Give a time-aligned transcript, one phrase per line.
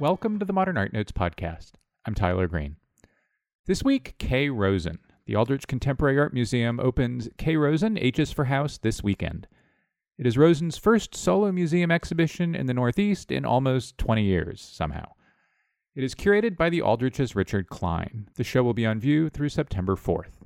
[0.00, 1.72] Welcome to the Modern Art Notes podcast.
[2.06, 2.76] I'm Tyler Green.
[3.66, 5.00] This week, Kay Rosen.
[5.26, 9.48] The Aldrich Contemporary Art Museum opens Kay Rosen H's for House this weekend.
[10.16, 15.14] It is Rosen's first solo museum exhibition in the Northeast in almost 20 years, somehow.
[15.96, 18.28] It is curated by the Aldrich's Richard Klein.
[18.36, 20.44] The show will be on view through September 4th.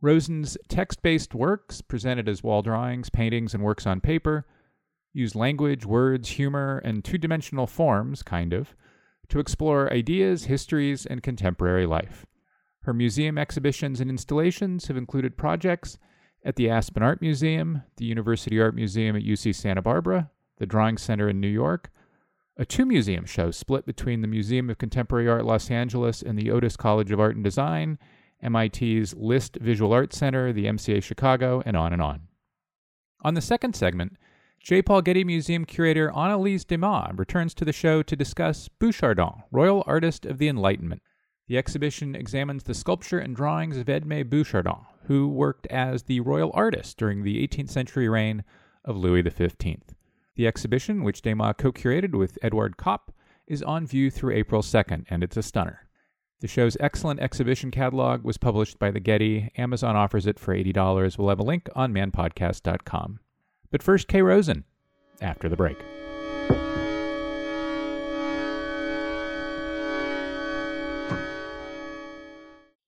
[0.00, 4.46] Rosen's text based works, presented as wall drawings, paintings, and works on paper,
[5.18, 8.74] use language, words, humor, and two dimensional forms, kind of,
[9.28, 12.24] to explore ideas, histories, and contemporary life.
[12.82, 15.98] Her museum exhibitions and installations have included projects
[16.44, 20.96] at the Aspen Art Museum, the University Art Museum at UC Santa Barbara, the Drawing
[20.96, 21.90] Center in New York,
[22.56, 26.50] a two museum show split between the Museum of Contemporary Art Los Angeles and the
[26.50, 27.98] Otis College of Art and Design,
[28.42, 32.22] MIT's List Visual Arts Center, the MCA Chicago, and on and on.
[33.22, 34.16] On the second segment,
[34.62, 34.82] J.
[34.82, 40.26] Paul Getty Museum curator Anne-Lise Desmas returns to the show to discuss Bouchardon, Royal Artist
[40.26, 41.02] of the Enlightenment.
[41.46, 46.50] The exhibition examines the sculpture and drawings of Edme Bouchardon, who worked as the royal
[46.52, 48.44] artist during the 18th century reign
[48.84, 49.78] of Louis XV.
[50.36, 53.12] The exhibition, which Demas co curated with Edouard Kopp,
[53.46, 55.88] is on view through April 2nd, and it's a stunner.
[56.40, 59.50] The show's excellent exhibition catalog was published by the Getty.
[59.56, 61.16] Amazon offers it for $80.
[61.16, 63.20] We'll have a link on manpodcast.com.
[63.70, 64.64] But first, Kay Rosen,
[65.20, 65.78] after the break.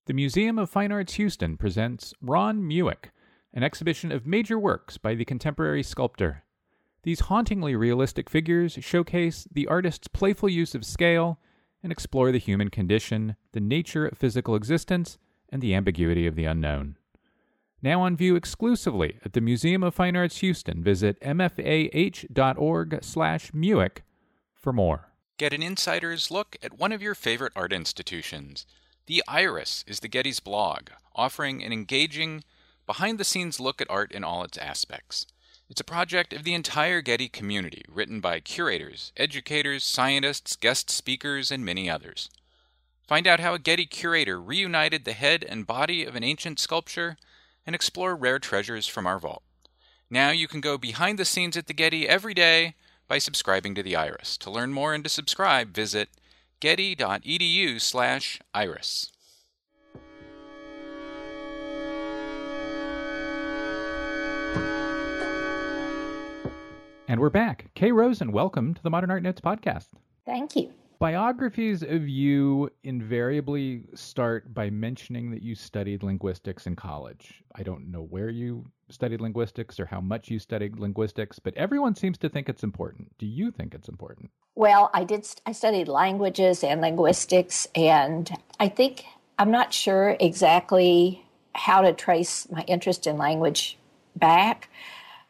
[0.07, 3.11] The Museum of Fine Arts Houston presents Ron Mueck,
[3.55, 6.43] an exhibition of major works by the contemporary sculptor.
[7.03, 11.39] These hauntingly realistic figures showcase the artist's playful use of scale
[11.83, 15.17] and explore the human condition, the nature of physical existence,
[15.49, 16.97] and the ambiguity of the unknown.
[17.83, 20.83] Now on view exclusively at the Museum of Fine Arts Houston.
[20.83, 23.99] Visit mfah.org slash Mueck
[24.55, 25.09] for more.
[25.39, 28.67] Get an insider's look at one of your favorite art institutions.
[29.07, 32.45] The Iris is the Getty's blog, offering an engaging,
[32.87, 35.27] behind the scenes look at art in all its aspects.
[35.71, 41.51] It's a project of the entire Getty community, written by curators, educators, scientists, guest speakers,
[41.51, 42.29] and many others.
[43.09, 47.17] Find out how a Getty curator reunited the head and body of an ancient sculpture
[47.71, 49.45] and explore rare treasures from our vault.
[50.11, 52.75] Now you can go behind the scenes at the Getty every day
[53.07, 54.37] by subscribing to the Iris.
[54.39, 56.09] To learn more and to subscribe, visit
[56.59, 59.13] getty.edu/iris.
[67.07, 67.71] And we're back.
[67.77, 69.91] Kay Rosen, welcome to the Modern Art Notes podcast.
[70.27, 70.73] Thank you.
[71.01, 77.43] Biographies of you invariably start by mentioning that you studied linguistics in college.
[77.55, 81.95] I don't know where you studied linguistics or how much you studied linguistics, but everyone
[81.95, 83.17] seems to think it's important.
[83.17, 84.31] Do you think it's important?
[84.55, 85.27] Well, I did.
[85.47, 89.07] I studied languages and linguistics, and I think
[89.39, 91.25] I'm not sure exactly
[91.55, 93.79] how to trace my interest in language
[94.17, 94.69] back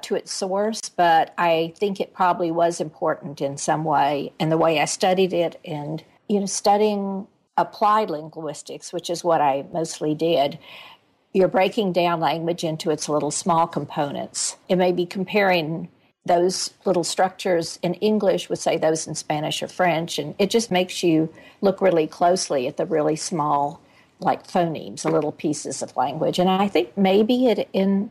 [0.04, 4.32] to its source, but I think it probably was important in some way.
[4.38, 9.40] And the way I studied it, and you know, studying applied linguistics, which is what
[9.40, 10.58] I mostly did,
[11.32, 14.56] you're breaking down language into its little small components.
[14.68, 15.88] It may be comparing
[16.26, 20.70] those little structures in English with, say, those in Spanish or French, and it just
[20.70, 23.80] makes you look really closely at the really small,
[24.18, 26.38] like phonemes, the little pieces of language.
[26.38, 28.10] And I think maybe it in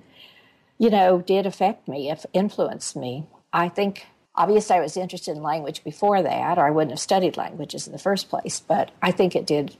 [0.79, 3.27] you know, did affect me, if influenced me.
[3.53, 7.37] I think obviously I was interested in language before that, or I wouldn't have studied
[7.37, 9.75] languages in the first place, but I think it did,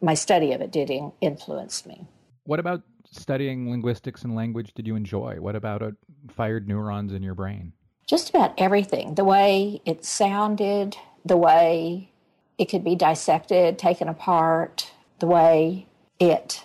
[0.00, 0.90] my study of it did
[1.20, 2.06] influence me.
[2.44, 5.36] What about studying linguistics and language did you enjoy?
[5.40, 5.94] What about it
[6.30, 7.72] fired neurons in your brain?
[8.06, 9.16] Just about everything.
[9.16, 12.12] The way it sounded, the way
[12.56, 15.88] it could be dissected, taken apart, the way
[16.20, 16.64] it,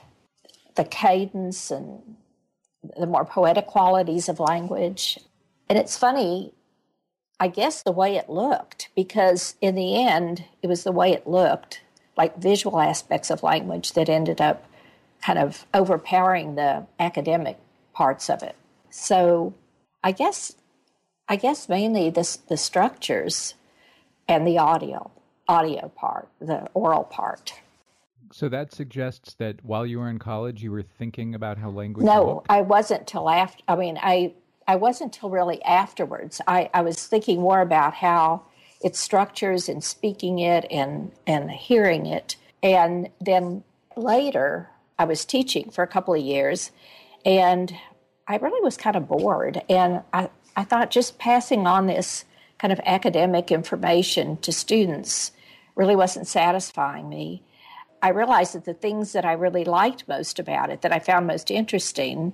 [0.75, 2.17] the cadence and
[2.97, 5.19] the more poetic qualities of language.
[5.69, 6.53] And it's funny,
[7.39, 11.27] I guess, the way it looked, because in the end, it was the way it
[11.27, 11.81] looked,
[12.17, 14.65] like visual aspects of language, that ended up
[15.21, 17.57] kind of overpowering the academic
[17.93, 18.55] parts of it.
[18.89, 19.53] So
[20.03, 20.55] I guess
[21.27, 23.53] I guess mainly this the structures
[24.27, 25.11] and the audio
[25.47, 27.53] audio part, the oral part.
[28.31, 32.05] So that suggests that while you were in college, you were thinking about how language.
[32.05, 32.47] No, looked?
[32.49, 33.63] I wasn't till after.
[33.67, 34.33] I mean, I
[34.67, 36.41] I wasn't till really afterwards.
[36.47, 38.43] I, I was thinking more about how
[38.81, 43.63] its structures and speaking it and and hearing it, and then
[43.95, 46.71] later I was teaching for a couple of years,
[47.25, 47.75] and
[48.27, 52.25] I really was kind of bored, and I I thought just passing on this
[52.59, 55.31] kind of academic information to students
[55.75, 57.43] really wasn't satisfying me.
[58.01, 61.27] I realized that the things that I really liked most about it, that I found
[61.27, 62.33] most interesting,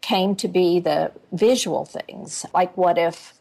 [0.00, 2.46] came to be the visual things.
[2.54, 3.34] Like, what if,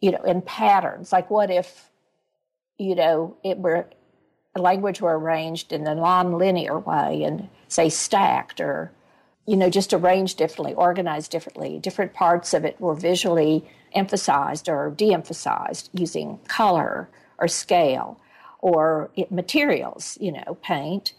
[0.00, 1.90] you know, in patterns, like, what if,
[2.78, 3.86] you know, it were
[4.56, 8.90] language were arranged in a non-linear way and say stacked or
[9.46, 13.64] you know just arranged differently organized differently different parts of it were visually
[13.94, 18.20] emphasized or de-emphasized using color or scale
[18.58, 21.12] or materials, you know, paint.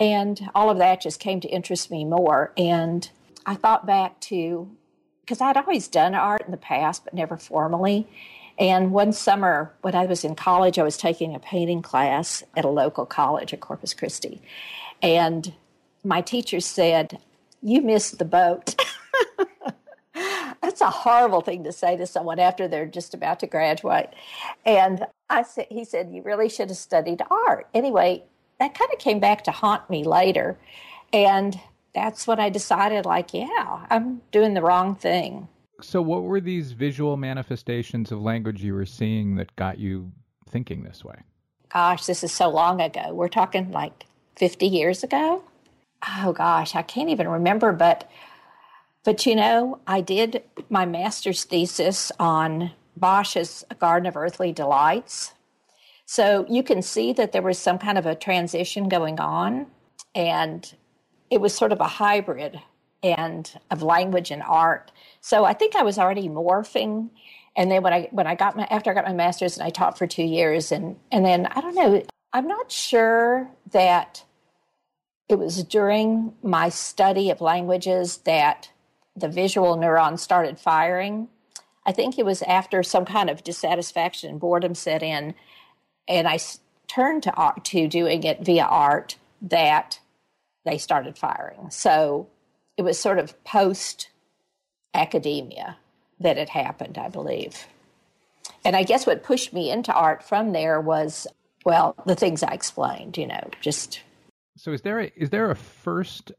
[0.00, 2.52] And all of that just came to interest me more.
[2.56, 3.10] And
[3.46, 4.70] I thought back to,
[5.20, 8.06] because I'd always done art in the past, but never formally.
[8.58, 12.64] And one summer when I was in college, I was taking a painting class at
[12.64, 14.40] a local college at Corpus Christi.
[15.00, 15.54] And
[16.04, 17.18] my teacher said,
[17.62, 18.74] You missed the boat.
[20.68, 24.10] That's a horrible thing to say to someone after they're just about to graduate.
[24.66, 27.66] And I said, he said, you really should have studied art.
[27.72, 28.22] Anyway,
[28.60, 30.58] that kind of came back to haunt me later.
[31.10, 31.58] And
[31.94, 35.48] that's when I decided, like, yeah, I'm doing the wrong thing.
[35.80, 40.12] So, what were these visual manifestations of language you were seeing that got you
[40.50, 41.16] thinking this way?
[41.72, 43.14] Gosh, this is so long ago.
[43.14, 44.04] We're talking like
[44.36, 45.42] 50 years ago.
[46.06, 48.10] Oh gosh, I can't even remember, but
[49.08, 55.32] but you know, I did my master's thesis on Bosch's Garden of Earthly Delights.
[56.04, 59.68] So you can see that there was some kind of a transition going on,
[60.14, 60.70] and
[61.30, 62.60] it was sort of a hybrid
[63.02, 64.92] and of language and art.
[65.22, 67.08] So I think I was already morphing.
[67.56, 69.70] And then when I when I got my after I got my master's and I
[69.70, 72.02] taught for two years and and then I don't know,
[72.34, 74.22] I'm not sure that
[75.30, 78.70] it was during my study of languages that
[79.20, 81.28] the visual neurons started firing.
[81.86, 85.34] I think it was after some kind of dissatisfaction and boredom set in,
[86.06, 86.38] and I
[86.86, 90.00] turned to art, to doing it via art that
[90.64, 91.70] they started firing.
[91.70, 92.28] So
[92.76, 94.10] it was sort of post
[94.94, 95.76] academia
[96.20, 97.66] that it happened, I believe.
[98.64, 101.26] And I guess what pushed me into art from there was,
[101.64, 104.00] well, the things I explained, you know, just.
[104.56, 106.32] So is there a, is there a first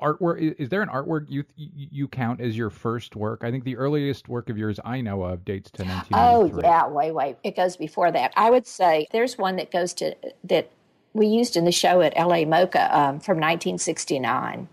[0.00, 3.42] artwork is there an artwork you you count as your first work?
[3.44, 6.86] I think the earliest work of yours i know of dates to 1993 oh yeah
[6.86, 7.36] wait wait.
[7.44, 8.32] It goes before that.
[8.36, 10.14] I would say there's one that goes to
[10.44, 10.70] that
[11.12, 14.68] we used in the show at la moca um, from 1969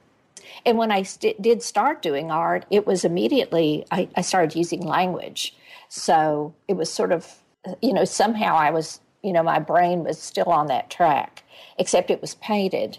[0.66, 4.82] and when i st- did start doing art it was immediately I, I started using
[4.82, 5.56] language.
[5.90, 7.42] So it was sort of
[7.82, 11.44] you know somehow i was you know my brain was still on that track
[11.78, 12.98] except it was painted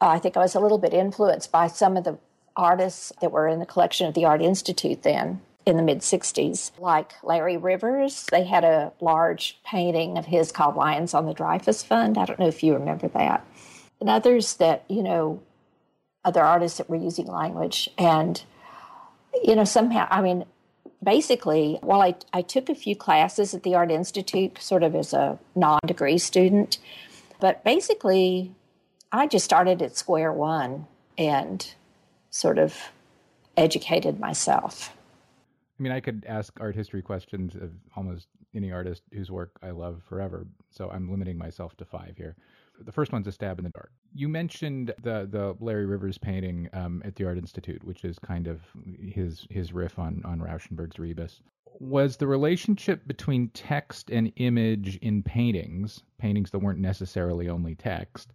[0.00, 2.18] uh, I think I was a little bit influenced by some of the
[2.54, 6.70] artists that were in the collection of the Art Institute then in the mid 60s,
[6.78, 8.26] like Larry Rivers.
[8.30, 12.16] They had a large painting of his called Lions on the Dreyfus Fund.
[12.16, 13.44] I don't know if you remember that.
[14.00, 15.42] And others that, you know,
[16.24, 17.90] other artists that were using language.
[17.98, 18.42] And,
[19.42, 20.44] you know, somehow, I mean,
[21.02, 25.12] basically, while I, I took a few classes at the Art Institute, sort of as
[25.12, 26.78] a non degree student,
[27.40, 28.52] but basically,
[29.12, 30.86] I just started at square one
[31.16, 31.74] and
[32.30, 32.76] sort of
[33.56, 34.92] educated myself.
[35.78, 39.70] I mean, I could ask art history questions of almost any artist whose work I
[39.70, 42.36] love forever, so I'm limiting myself to five here.
[42.80, 43.90] The first one's a stab in the dark.
[44.14, 48.46] You mentioned the the Larry Rivers painting um, at the Art Institute, which is kind
[48.46, 48.60] of
[49.00, 51.40] his his riff on on Rauschenberg's Rebus.
[51.78, 58.32] Was the relationship between text and image in paintings, paintings that weren't necessarily only text,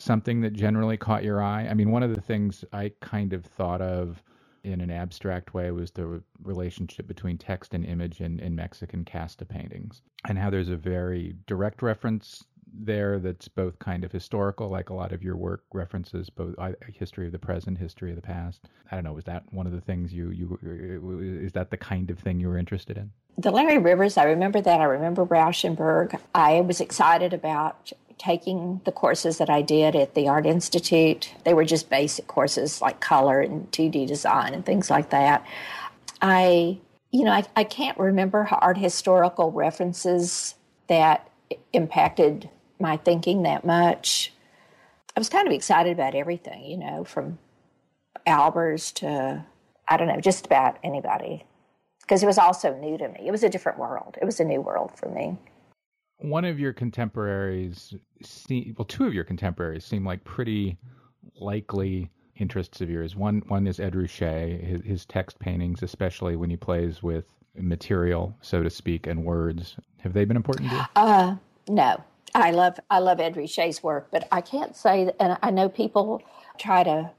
[0.00, 1.66] something that generally caught your eye?
[1.68, 4.22] I mean, one of the things I kind of thought of
[4.62, 9.44] in an abstract way was the relationship between text and image in, in Mexican casta
[9.44, 14.90] paintings, and how there's a very direct reference there that's both kind of historical, like
[14.90, 18.22] a lot of your work references both uh, history of the present, history of the
[18.22, 18.68] past.
[18.90, 19.12] I don't know.
[19.12, 20.58] Was that one of the things you you
[21.42, 23.10] is that the kind of thing you were interested in?
[23.38, 24.80] The Larry Rivers, I remember that.
[24.80, 26.18] I remember Rauschenberg.
[26.34, 31.32] I was excited about taking the courses that I did at the Art Institute.
[31.44, 35.46] They were just basic courses like color and 2D design and things like that.
[36.20, 36.78] I,
[37.10, 40.54] you know, I, I can't remember art historical references
[40.88, 41.30] that
[41.72, 44.34] impacted my thinking that much.
[45.16, 47.38] I was kind of excited about everything, you know, from
[48.26, 49.46] Albers to,
[49.88, 51.46] I don't know, just about anybody.
[52.02, 53.20] Because it was also new to me.
[53.26, 54.18] It was a different world.
[54.20, 55.38] It was a new world for me
[56.20, 57.94] one of your contemporaries,
[58.76, 60.76] well, two of your contemporaries seem like pretty
[61.36, 63.16] likely interests of yours.
[63.16, 67.24] One one is Ed Ruscha, his, his text paintings, especially when he plays with
[67.54, 69.76] material, so to speak, and words.
[69.98, 70.82] Have they been important to you?
[70.96, 71.36] Uh,
[71.68, 72.02] no.
[72.34, 76.22] I love I love Ed Ruscha's work, but I can't say and I know people
[76.58, 77.10] try to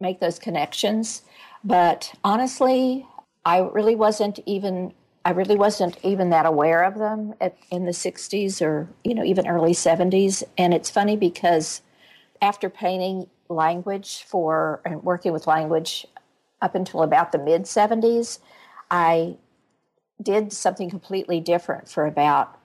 [0.00, 1.22] make those connections,
[1.64, 3.06] but honestly,
[3.44, 4.92] I really wasn't even
[5.26, 9.24] I really wasn't even that aware of them at, in the 60s or you know
[9.24, 11.82] even early 70s and it's funny because
[12.40, 16.06] after painting language for and working with language
[16.62, 18.38] up until about the mid 70s
[18.88, 19.36] I
[20.22, 22.56] did something completely different for about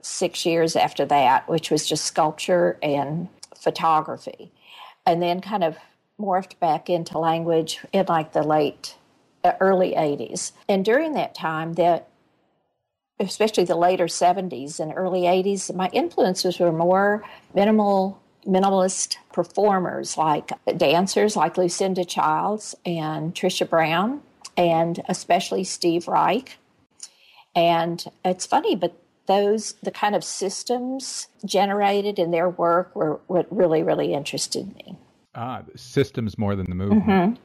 [0.00, 4.50] 6 years after that which was just sculpture and photography
[5.04, 5.76] and then kind of
[6.18, 8.96] morphed back into language in like the late
[9.60, 10.52] early 80s.
[10.68, 12.08] And during that time, that
[13.20, 17.24] especially the later 70s and early 80s, my influences were more
[17.54, 24.22] minimal minimalist performers like dancers like Lucinda Childs and Trisha Brown
[24.56, 26.56] and especially Steve Reich.
[27.54, 28.94] And it's funny, but
[29.26, 34.96] those the kind of systems generated in their work were what really really interested me.
[35.34, 37.04] Ah, systems more than the movement.
[37.04, 37.42] Mm-hmm.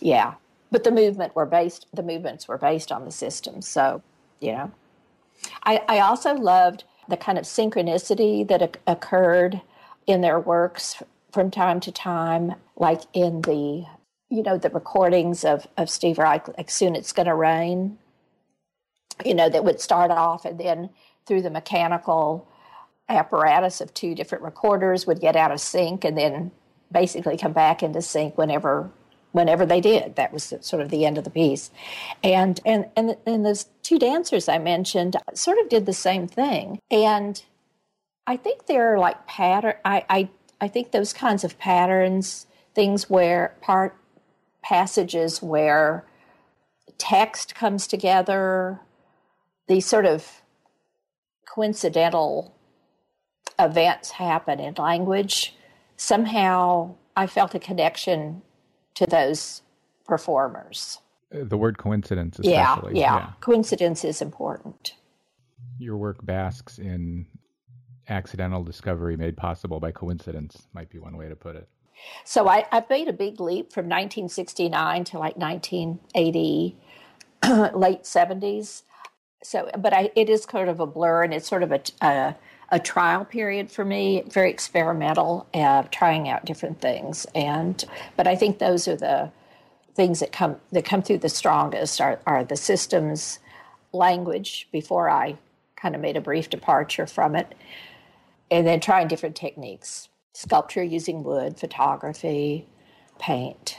[0.00, 0.34] Yeah,
[0.70, 1.86] but the movement were based.
[1.92, 3.62] The movements were based on the system.
[3.62, 4.02] So,
[4.40, 4.72] you know,
[5.64, 9.60] I, I also loved the kind of synchronicity that occurred
[10.06, 13.86] in their works from time to time, like in the
[14.30, 17.98] you know the recordings of of Steve Reich, like "Soon It's Gonna Rain."
[19.24, 20.90] You know, that would start off and then
[21.26, 22.46] through the mechanical
[23.08, 26.50] apparatus of two different recorders would get out of sync and then
[26.92, 28.90] basically come back into sync whenever
[29.32, 30.16] whenever they did.
[30.16, 31.70] That was sort of the end of the piece.
[32.22, 36.80] And and and and those two dancers I mentioned sort of did the same thing.
[36.90, 37.42] And
[38.26, 40.28] I think they're like pattern I I
[40.60, 43.96] I think those kinds of patterns, things where part
[44.62, 46.04] passages where
[46.98, 48.80] text comes together,
[49.68, 50.42] these sort of
[51.46, 52.54] coincidental
[53.58, 55.54] events happen in language
[55.98, 58.42] somehow I felt a connection
[58.98, 59.62] to those
[60.04, 60.98] performers.
[61.30, 62.98] The word coincidence, especially.
[62.98, 63.16] Yeah, yeah.
[63.16, 63.30] yeah.
[63.40, 64.94] Coincidence is important.
[65.78, 67.26] Your work basks in
[68.08, 71.68] accidental discovery made possible by coincidence, might be one way to put it.
[72.24, 76.76] So I, I've made a big leap from 1969 to like 1980,
[77.78, 78.82] late 70s.
[79.44, 82.36] So, but I, it is kind of a blur, and it's sort of a, a
[82.70, 87.26] a trial period for me, very experimental, uh, trying out different things.
[87.34, 87.82] And
[88.16, 89.30] but I think those are the
[89.94, 93.38] things that come that come through the strongest are, are the systems
[93.92, 95.36] language before I
[95.76, 97.54] kind of made a brief departure from it,
[98.50, 102.66] and then trying different techniques: sculpture using wood, photography,
[103.18, 103.78] paint.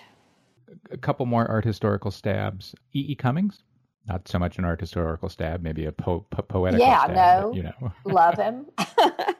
[0.91, 2.75] A couple more art historical stabs.
[2.93, 3.05] E.
[3.09, 3.15] E.
[3.15, 3.63] Cummings
[4.09, 7.15] not so much an art historical stab, maybe a po- po- poetical yeah, stab.
[7.15, 8.65] no, but, you know, love him.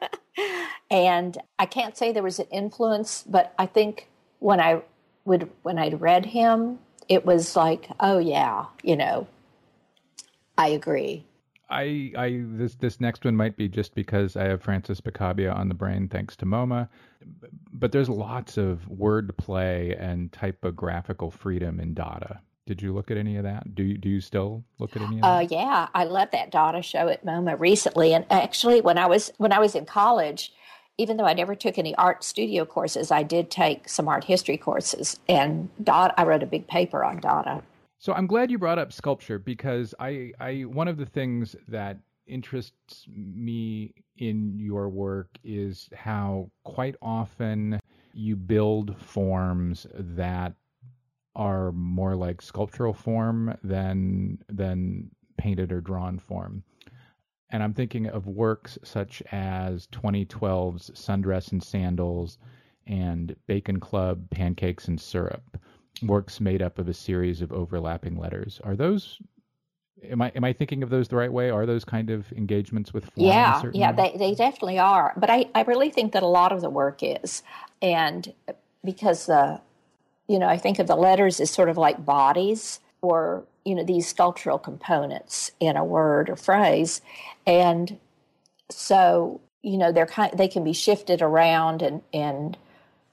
[0.90, 4.08] and I can't say there was an influence, but I think
[4.38, 4.82] when I
[5.24, 9.26] would when I'd read him, it was like, oh yeah, you know,
[10.56, 11.24] I agree.
[11.68, 15.68] I, I this this next one might be just because I have Francis Picabia on
[15.68, 16.88] the brain thanks to MoMA,
[17.72, 22.40] but there's lots of wordplay and typographical freedom in Dada.
[22.70, 23.74] Did you look at any of that?
[23.74, 25.26] Do you, do you still look at any of that?
[25.26, 28.14] Uh, yeah, I love that Dada show at MoMA recently.
[28.14, 30.52] And actually, when I was when I was in college,
[30.96, 34.56] even though I never took any art studio courses, I did take some art history
[34.56, 35.18] courses.
[35.28, 37.60] And Dada, I wrote a big paper on Dada.
[37.98, 41.98] So I'm glad you brought up sculpture because I, I one of the things that
[42.28, 47.80] interests me in your work is how quite often
[48.14, 50.54] you build forms that
[51.34, 56.62] are more like sculptural form than than painted or drawn form.
[57.50, 62.38] And I'm thinking of works such as 2012's Sundress and Sandals
[62.86, 65.58] and Bacon Club Pancakes and Syrup,
[66.02, 68.60] works made up of a series of overlapping letters.
[68.64, 69.20] Are those
[70.08, 71.50] am I am I thinking of those the right way?
[71.50, 73.26] Are those kind of engagements with form?
[73.26, 75.14] Yeah, yeah, they they definitely are.
[75.16, 77.42] But I I really think that a lot of the work is,
[77.82, 78.32] and
[78.84, 79.60] because the
[80.30, 83.82] you know, I think of the letters as sort of like bodies or, you know,
[83.82, 87.00] these sculptural components in a word or phrase.
[87.48, 87.98] And
[88.70, 92.56] so, you know, they're kind they can be shifted around and, and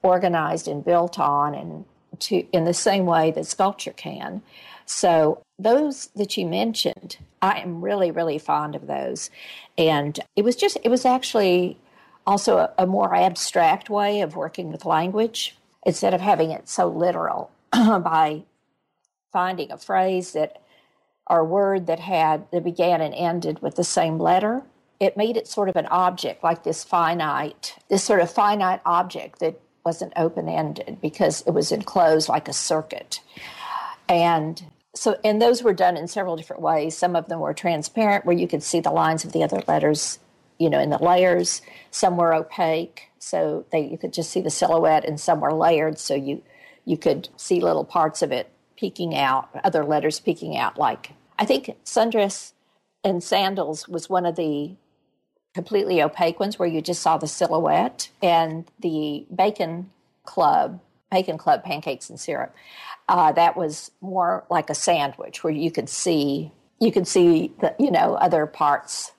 [0.03, 1.85] organized and built on and
[2.19, 4.43] to in the same way that sculpture can.
[4.85, 9.31] So those that you mentioned, I am really, really fond of those.
[9.75, 11.79] And it was just it was actually
[12.27, 15.56] also a, a more abstract way of working with language
[15.87, 18.43] instead of having it so literal by
[19.33, 20.61] finding a phrase that
[21.25, 24.61] or word that had that began and ended with the same letter
[24.99, 29.39] it made it sort of an object like this finite this sort of finite object
[29.39, 33.21] that wasn't open ended because it was enclosed like a circuit.
[34.09, 34.61] And
[34.93, 36.97] so and those were done in several different ways.
[36.97, 40.19] Some of them were transparent where you could see the lines of the other letters
[40.59, 41.61] you know in the layers.
[41.89, 45.99] Some were opaque so they you could just see the silhouette and some were layered
[45.99, 46.41] so you
[46.85, 51.45] you could see little parts of it peeking out other letters peeking out like i
[51.45, 52.53] think sundress
[53.03, 54.71] and sandals was one of the
[55.53, 59.89] completely opaque ones where you just saw the silhouette and the bacon
[60.25, 60.79] club
[61.11, 62.53] bacon club pancakes and syrup
[63.09, 67.73] uh, that was more like a sandwich where you could see you could see the
[67.79, 69.11] you know other parts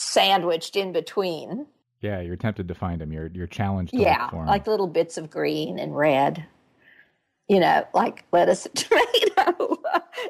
[0.00, 1.66] sandwiched in between.
[2.00, 3.12] Yeah, you're tempted to find them.
[3.12, 3.92] You're you're challenged.
[3.94, 6.44] yeah, like little bits of green and red.
[7.48, 8.76] You know, like lettuce and
[9.36, 9.76] tomato.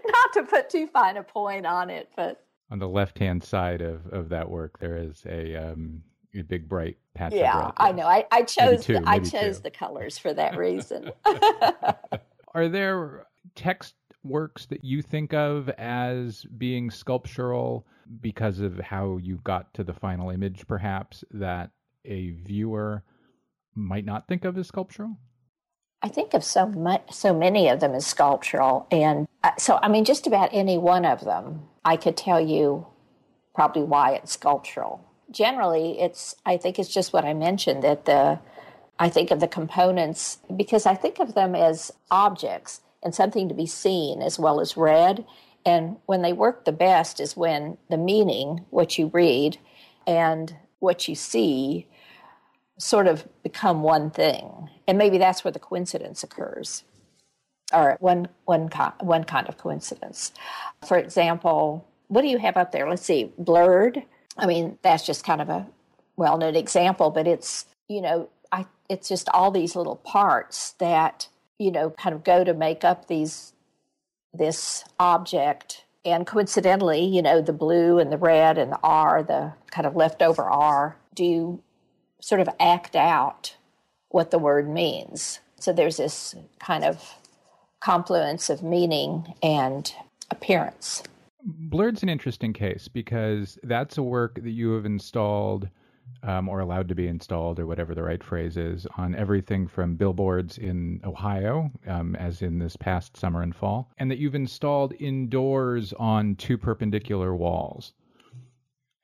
[0.07, 3.83] Not to put too fine a point on it, but on the left hand side
[3.83, 6.03] of, of that work, there is a um,
[6.35, 7.33] a big bright patch.
[7.33, 8.07] Yeah, I know.
[8.07, 9.65] I, I chose two, the, I chose two.
[9.65, 11.11] the colors for that reason.
[12.55, 17.87] Are there text works that you think of as being sculptural
[18.21, 21.71] because of how you got to the final image, perhaps, that
[22.05, 23.03] a viewer
[23.75, 25.17] might not think of as sculptural?
[26.03, 29.89] I think of so much, so many of them as sculptural, and uh, so I
[29.89, 32.87] mean, just about any one of them, I could tell you
[33.55, 35.05] probably why it's sculptural.
[35.31, 38.39] Generally, it's I think it's just what I mentioned that the
[38.99, 43.55] I think of the components because I think of them as objects and something to
[43.55, 45.25] be seen as well as read.
[45.65, 49.59] And when they work the best is when the meaning, what you read,
[50.07, 51.87] and what you see
[52.79, 54.71] sort of become one thing.
[54.89, 56.85] And maybe that's where the coincidence occurs,
[57.73, 60.33] or one, one, one kind of coincidence.
[60.87, 62.89] For example, what do you have up there?
[62.89, 64.03] Let's see, blurred.
[64.37, 65.67] I mean, that's just kind of a
[66.17, 71.29] well known example, but it's, you know, I, it's just all these little parts that
[71.61, 73.53] you know kind of go to make up these
[74.33, 75.85] this object.
[76.05, 79.95] And coincidentally you know the blue and the red and the r the kind of
[79.95, 81.63] leftover r do
[82.21, 83.57] sort of act out
[84.09, 85.41] what the word means.
[85.59, 87.15] So there's this kind of
[87.81, 89.93] confluence of meaning and
[90.31, 91.03] appearance.
[91.45, 95.69] Blurred's an interesting case because that's a work that you have installed
[96.23, 99.97] um, or allowed to be installed, or whatever the right phrase is, on everything from
[99.97, 104.93] billboards in Ohio, um, as in this past summer and fall, and that you've installed
[104.99, 107.95] indoors on two perpendicular walls.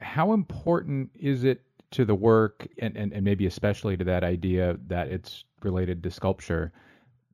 [0.00, 4.76] How important is it to the work, and, and, and maybe especially to that idea
[4.88, 6.72] that it's related to sculpture?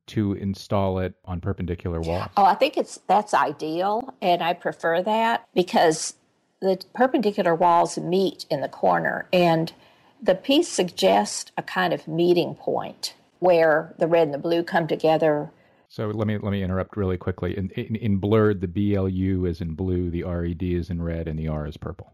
[0.05, 2.27] to install it on perpendicular walls?
[2.35, 6.15] Oh, I think it's that's ideal and I prefer that because
[6.63, 9.73] the perpendicular walls meet in the corner, and
[10.21, 14.87] the piece suggests a kind of meeting point where the red and the blue come
[14.87, 15.51] together.
[15.89, 17.57] So let me let me interrupt really quickly.
[17.57, 21.37] In, in, in blurred, the BLU is in blue, the RED is in red, and
[21.37, 22.13] the R is purple.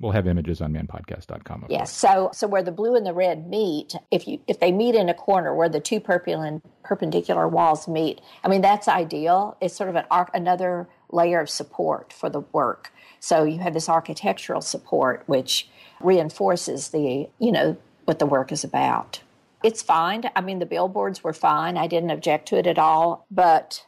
[0.00, 1.66] We'll have images on manpodcast.com.
[1.68, 1.92] Yes.
[1.92, 5.08] So so where the blue and the red meet, if you if they meet in
[5.08, 9.56] a corner where the two perpendicular walls meet, I mean that's ideal.
[9.60, 12.92] It's sort of an arc, another layer of support for the work.
[13.22, 15.68] So you have this architectural support, which
[16.00, 19.20] reinforces the, you know, what the work is about.
[19.62, 20.28] It's fine.
[20.34, 21.76] I mean, the billboards were fine.
[21.76, 23.24] I didn't object to it at all.
[23.30, 23.86] But,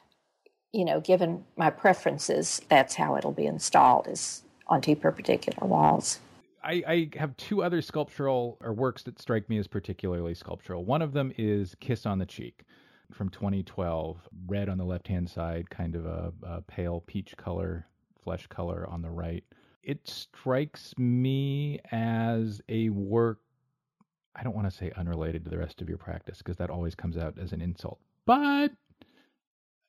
[0.72, 6.20] you know, given my preferences, that's how it'll be installed is on two perpendicular walls.
[6.62, 10.84] I, I, have two other sculptural or works that strike me as particularly sculptural.
[10.84, 12.62] One of them is Kiss on the Cheek
[13.12, 14.16] from 2012,
[14.46, 17.88] red on the left hand side, kind of a, a pale peach color
[18.24, 19.44] flesh color on the right.
[19.82, 23.38] It strikes me as a work,
[24.34, 26.94] I don't want to say unrelated to the rest of your practice because that always
[26.94, 28.72] comes out as an insult, but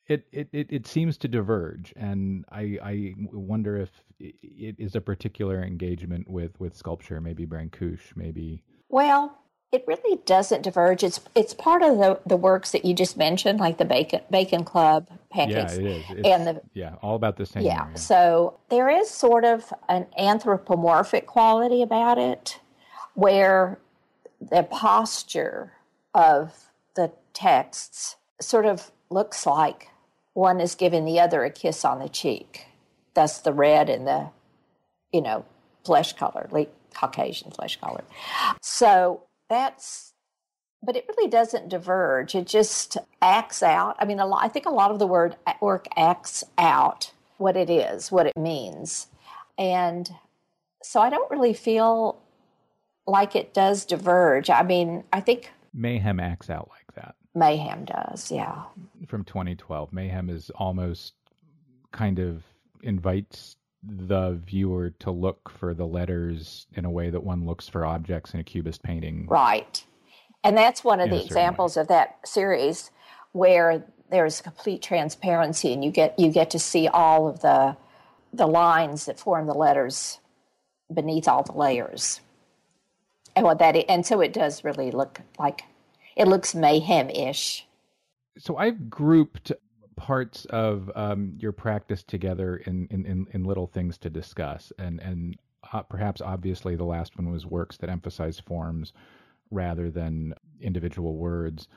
[0.07, 1.93] it, it, it, it seems to diverge.
[1.95, 8.15] And I, I wonder if it is a particular engagement with, with sculpture, maybe Brancusi,
[8.15, 8.61] maybe.
[8.89, 9.35] Well,
[9.75, 11.03] it really doesn't diverge.
[11.03, 14.63] It's it's part of the, the works that you just mentioned, like the Bacon Bacon
[14.63, 15.77] Club pancakes.
[15.77, 16.05] Yeah, it is.
[16.11, 17.63] It's, and the yeah, all about the same.
[17.63, 17.89] Yeah.
[17.89, 17.95] yeah.
[17.95, 22.59] So there is sort of an anthropomorphic quality about it,
[23.15, 23.79] where
[24.39, 25.73] the posture
[26.13, 26.53] of
[26.95, 29.89] the texts sort of looks like
[30.33, 32.67] one is giving the other a kiss on the cheek.
[33.13, 34.29] Thus, the red and the,
[35.11, 35.45] you know,
[35.85, 38.03] flesh color, like Caucasian flesh color.
[38.61, 40.13] So that's
[40.85, 42.35] but it really doesn't diverge.
[42.35, 43.95] It just acts out.
[43.99, 47.69] I mean, lot, I think a lot of the word work acts out what it
[47.69, 49.07] is, what it means.
[49.57, 50.09] And
[50.83, 52.21] so I don't really feel
[53.07, 54.49] like it does diverge.
[54.49, 57.15] I mean, I think Mayhem acts out like that.
[57.33, 58.63] Mayhem does, yeah.
[59.07, 59.91] From 2012.
[59.91, 61.13] Mayhem is almost
[61.91, 62.43] kind of
[62.81, 67.85] invites the viewer to look for the letters in a way that one looks for
[67.85, 69.27] objects in a cubist painting.
[69.27, 69.83] Right.
[70.43, 71.81] And that's one of the examples way.
[71.81, 72.91] of that series
[73.31, 77.75] where there's complete transparency and you get you get to see all of the
[78.31, 80.19] the lines that form the letters
[80.93, 82.21] beneath all the layers.
[83.35, 85.63] And what that and so it does really look like
[86.15, 87.65] it looks mayhem-ish.
[88.37, 89.51] So I've grouped
[89.95, 94.99] parts of um, your practice together in, in, in, in, little things to discuss, and
[94.99, 95.37] and
[95.73, 98.93] uh, perhaps obviously the last one was works that emphasize forms
[99.51, 101.67] rather than individual words.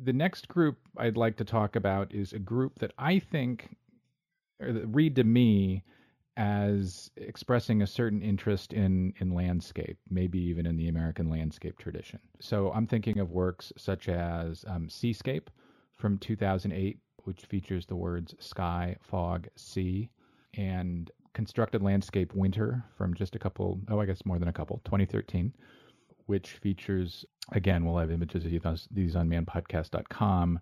[0.00, 3.76] The next group I'd like to talk about is a group that I think,
[4.60, 5.82] read to me,
[6.36, 12.20] as expressing a certain interest in in landscape, maybe even in the American landscape tradition.
[12.40, 15.50] So I'm thinking of works such as um, Seascape
[15.98, 20.08] from 2008, which features the words sky, fog, sea,
[20.54, 24.80] and Constructed Landscape Winter from just a couple, oh, I guess more than a couple,
[24.86, 25.52] 2013,
[26.24, 30.58] which features, again, we'll have images of these on manpodcast.com,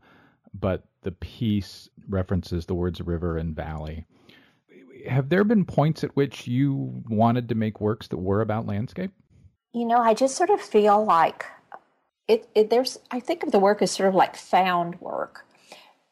[0.55, 4.05] but the piece references the words river and valley
[5.09, 9.13] have there been points at which you wanted to make works that were about landscape?
[9.73, 11.47] You know, I just sort of feel like
[12.29, 15.46] it, it there's I think of the work as sort of like found work.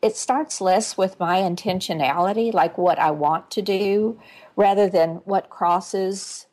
[0.05, 4.21] It starts less with my intentionality, like what I want to do,
[4.55, 6.47] rather than what crosses,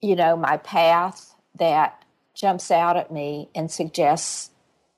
[0.00, 4.48] you know, my path that jumps out at me and suggests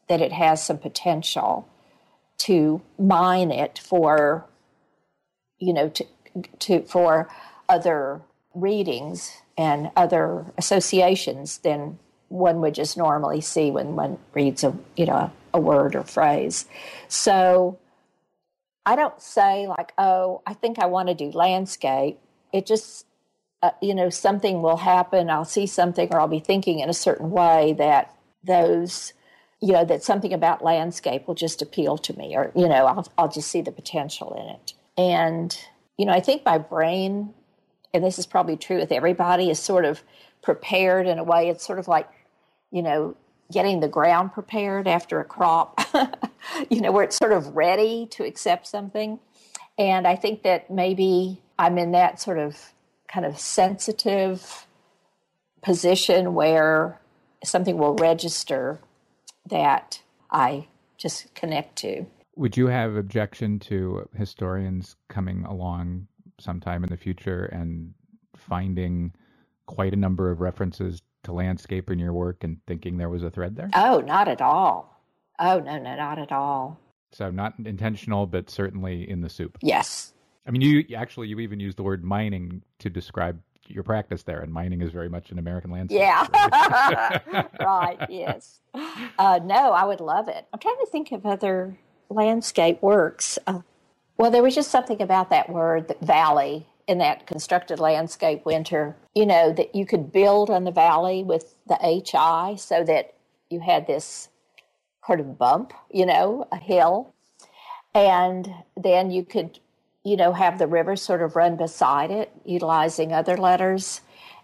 [0.09, 1.69] that it has some potential
[2.39, 4.47] to mine it for,
[5.59, 6.07] you know, to,
[6.61, 7.29] to for
[7.69, 8.21] other
[8.55, 11.99] readings and other associations than
[12.33, 16.67] one would just normally see when one reads a you know a word or phrase.
[17.09, 17.79] So
[18.87, 22.19] I don't say like, oh, I think I want to do landscape.
[22.53, 23.07] It just
[23.63, 25.31] uh, you know something will happen.
[25.31, 29.13] I'll see something or I'll be thinking in a certain way that those
[29.61, 33.07] you know that something about landscape will just appeal to me or you know I'll
[33.17, 34.75] I'll just see the potential in it.
[34.97, 35.57] And
[35.99, 37.33] you know, I think my brain,
[37.93, 40.03] and this is probably true with everybody, is sort of
[40.43, 41.49] prepared in a way.
[41.49, 42.09] It's sort of like,
[42.73, 43.15] you know,
[43.53, 45.81] getting the ground prepared after a crop,
[46.71, 49.21] you know, where it's sort of ready to accept something.
[49.79, 52.73] And I think that maybe I'm in that sort of
[53.09, 54.67] kind of sensitive
[55.63, 56.99] position where
[57.45, 58.81] something will register
[59.49, 62.07] that I just connect to.
[62.37, 66.07] Would you have objection to historians coming along
[66.41, 67.93] sometime in the future and
[68.37, 69.13] finding
[69.67, 73.31] quite a number of references to landscape in your work and thinking there was a
[73.31, 73.71] thread there?
[73.75, 75.01] Oh, not at all.
[75.39, 76.79] Oh, no, no, not at all.
[77.13, 79.59] So not intentional, but certainly in the soup.
[79.61, 80.13] Yes.
[80.47, 84.41] I mean, you actually you even used the word mining to describe your practice there,
[84.41, 86.01] and mining is very much an American landscape.
[86.01, 86.27] Yeah,
[87.61, 87.99] right.
[88.09, 88.61] Yes.
[89.19, 90.47] Uh, no, I would love it.
[90.53, 91.79] I'm trying to think of other
[92.11, 93.39] landscape works.
[93.47, 93.61] Uh,
[94.17, 98.97] well, there was just something about that word, that valley, in that constructed landscape winter,
[99.15, 103.15] you know, that you could build on the valley with the HI so that
[103.51, 104.29] you had this
[105.07, 107.15] sort of bump, you know, a hill.
[107.95, 109.61] And then you could,
[110.05, 114.03] you know, have the river sort of run beside it, utilizing other letters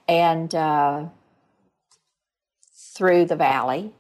[0.09, 1.07] and uh,
[2.97, 3.93] through the valley.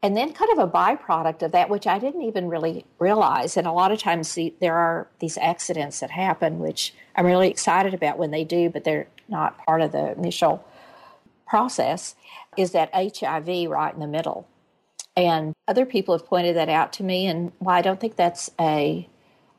[0.00, 3.66] And then, kind of a byproduct of that, which I didn't even really realize, and
[3.66, 7.94] a lot of times the, there are these accidents that happen, which I'm really excited
[7.94, 10.64] about when they do, but they're not part of the initial
[11.48, 12.14] process,
[12.56, 14.46] is that HIV right in the middle.
[15.16, 18.14] And other people have pointed that out to me, and why well, I don't think
[18.14, 19.08] that's a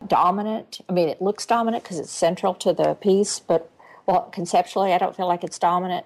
[0.07, 0.79] dominant.
[0.87, 3.69] I mean, it looks dominant because it's central to the piece, but
[4.05, 6.05] well, conceptually, I don't feel like it's dominant,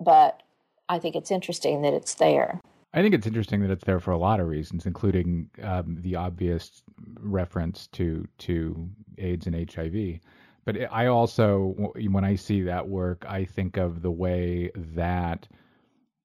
[0.00, 0.42] but
[0.88, 2.60] I think it's interesting that it's there.
[2.94, 6.14] I think it's interesting that it's there for a lot of reasons, including um, the
[6.14, 6.82] obvious
[7.18, 10.20] reference to to AIDS and HIV.
[10.64, 15.48] But I also, when I see that work, I think of the way that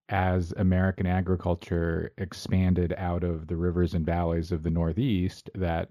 [0.09, 5.89] as American agriculture expanded out of the rivers and valleys of the Northeast, that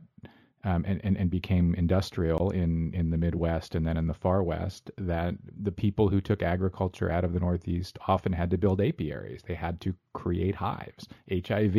[0.64, 4.42] um, and, and, and became industrial in, in the Midwest and then in the far
[4.42, 8.80] West, that the people who took agriculture out of the Northeast often had to build
[8.80, 9.42] apiaries.
[9.46, 11.76] They had to create hives, HIV.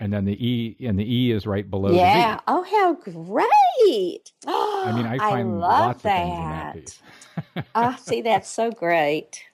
[0.00, 2.40] And then the E and the E is right below yeah.
[2.48, 4.32] Oh, how great!
[4.46, 6.10] I mean, I find I lots that.
[6.10, 7.66] of things in that piece.
[7.76, 9.44] oh, see, that's so great.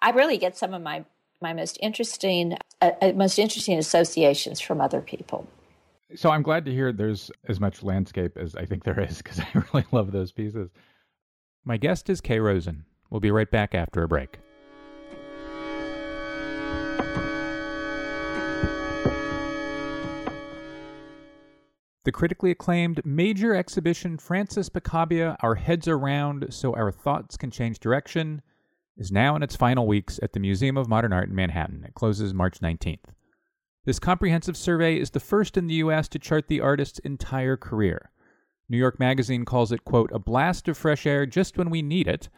[0.00, 1.04] I really get some of my
[1.40, 5.46] my most interesting uh, uh most interesting associations from other people.
[6.16, 9.38] So I'm glad to hear there's as much landscape as I think there is because
[9.38, 10.70] I really love those pieces.
[11.64, 12.84] My guest is Kay Rosen.
[13.10, 14.38] We'll be right back after a break.
[22.04, 27.50] The critically acclaimed major exhibition Francis Picabia, Our Heads Are Round So Our Thoughts Can
[27.50, 28.42] Change Direction,
[28.96, 31.84] is now in its final weeks at the Museum of Modern Art in Manhattan.
[31.84, 33.04] It closes March 19th.
[33.86, 36.06] This comprehensive survey is the first in the U.S.
[36.08, 38.10] to chart the artist's entire career.
[38.68, 42.06] New York Magazine calls it, quote, a blast of fresh air just when we need
[42.06, 42.28] it.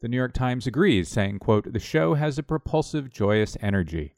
[0.00, 4.14] The New York Times agrees, saying, quote, the show has a propulsive, joyous energy.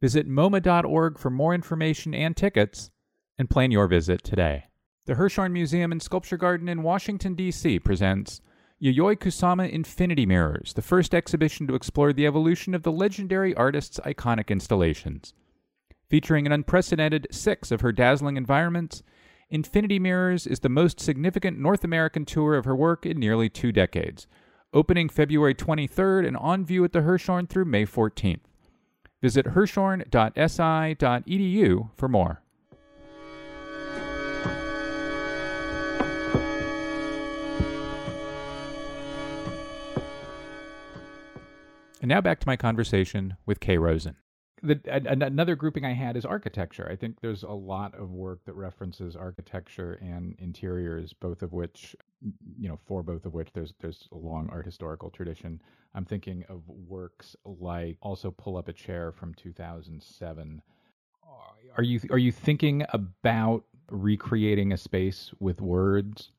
[0.00, 2.90] Visit MoMA.org for more information and tickets,
[3.38, 4.64] and plan your visit today.
[5.06, 7.78] The Hirshhorn Museum and Sculpture Garden in Washington, D.C.
[7.78, 8.40] presents
[8.82, 14.00] Yayoi Kusama Infinity Mirrors, the first exhibition to explore the evolution of the legendary artist's
[14.00, 15.32] iconic installations.
[16.08, 19.02] Featuring an unprecedented six of her dazzling environments,
[19.50, 23.72] Infinity Mirrors is the most significant North American tour of her work in nearly two
[23.72, 24.26] decades,
[24.72, 28.40] opening February 23rd and on view at the Hirshhorn through May 14th.
[29.20, 32.42] Visit hirshhorn.si.edu for more.
[42.00, 44.16] And now back to my conversation with Kay Rosen
[44.62, 46.88] the, another grouping I had is architecture.
[46.90, 51.96] I think there's a lot of work that references architecture and interiors, both of which,
[52.56, 55.60] you know, for both of which there's there's a long art historical tradition.
[55.94, 60.62] I'm thinking of works like also pull up a chair from 2007.
[61.22, 61.28] Uh,
[61.76, 66.30] are you are you thinking about recreating a space with words?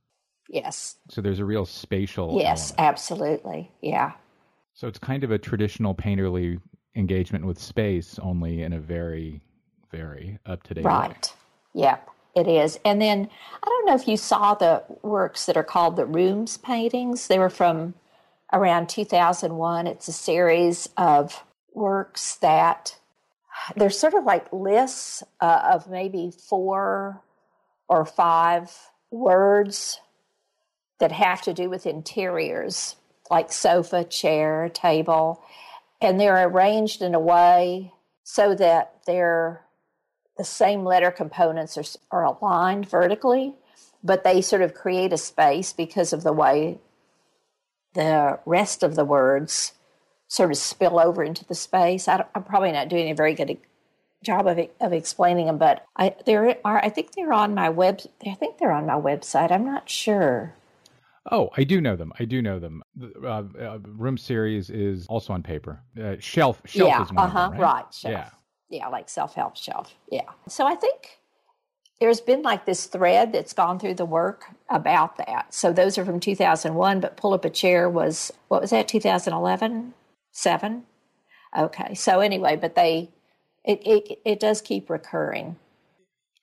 [0.49, 0.97] Yes.
[1.09, 2.37] So there's a real spatial.
[2.39, 2.89] Yes, element.
[2.89, 3.71] absolutely.
[3.81, 4.13] Yeah.
[4.73, 6.59] So it's kind of a traditional painterly
[6.95, 9.41] engagement with space, only in a very,
[9.91, 11.09] very up to date right.
[11.09, 11.81] way.
[11.81, 12.79] Yep, it is.
[12.85, 13.29] And then
[13.63, 17.27] I don't know if you saw the works that are called the Rooms paintings.
[17.27, 17.93] They were from
[18.51, 19.87] around 2001.
[19.87, 22.97] It's a series of works that
[23.75, 27.21] they're sort of like lists uh, of maybe four
[27.87, 28.75] or five
[29.11, 29.99] words
[30.99, 32.95] that have to do with interiors,
[33.29, 35.43] like sofa, chair, table
[36.01, 39.65] and they're arranged in a way so that they're
[40.37, 43.55] the same letter components are, are aligned vertically,
[44.03, 46.79] but they sort of create a space because of the way
[47.93, 49.73] the rest of the words
[50.27, 52.07] sort of spill over into the space.
[52.07, 53.57] I am probably not doing a very good
[54.23, 56.77] job of, of explaining them, but I there are.
[56.83, 58.01] I think they're on my web.
[58.25, 59.51] I think they're on my website.
[59.51, 60.55] I'm not sure.
[61.31, 62.11] Oh, I do know them.
[62.19, 62.83] I do know them.
[63.23, 65.81] Uh, uh, room series is also on paper.
[66.01, 67.73] Uh, shelf, shelf yeah, is one uh-huh, of them, right?
[67.73, 67.93] right?
[67.93, 68.11] Shelf.
[68.11, 68.29] Yeah,
[68.69, 69.93] yeah, like self help shelf.
[70.11, 70.29] Yeah.
[70.47, 71.19] So I think
[71.99, 75.53] there's been like this thread that's gone through the work about that.
[75.53, 78.87] So those are from 2001, but pull up a chair was what was that?
[78.87, 79.93] 2011,
[80.31, 80.83] seven.
[81.57, 81.93] Okay.
[81.93, 83.09] So anyway, but they
[83.65, 85.57] it it it does keep recurring.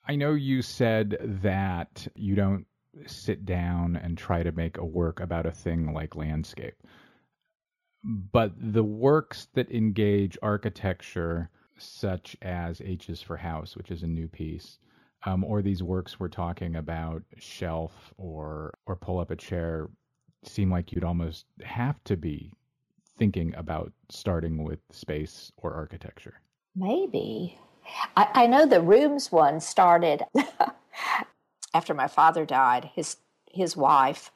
[0.08, 2.66] I know you said that you don't
[3.06, 6.74] sit down and try to make a work about a thing like landscape.
[8.04, 14.06] But the works that engage architecture, such as H is for House, which is a
[14.06, 14.78] new piece,
[15.24, 19.88] um, or these works we're talking about, shelf or or pull up a chair,
[20.44, 22.52] seem like you'd almost have to be
[23.18, 26.40] thinking about starting with space or architecture.
[26.76, 27.58] Maybe.
[28.16, 30.24] I, I know the rooms one started
[31.76, 33.18] after my father died, his
[33.52, 34.30] his wife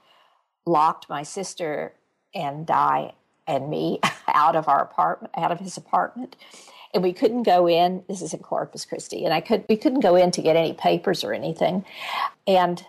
[0.67, 1.95] locked my sister
[2.35, 3.15] and I
[3.47, 3.99] and me
[4.29, 6.37] out of our apartment, out of his apartment,
[6.93, 8.05] and we couldn't go in.
[8.09, 10.75] This is in Corpus Christi, and I could we couldn't go in to get any
[10.75, 11.87] papers or anything,
[12.47, 12.85] and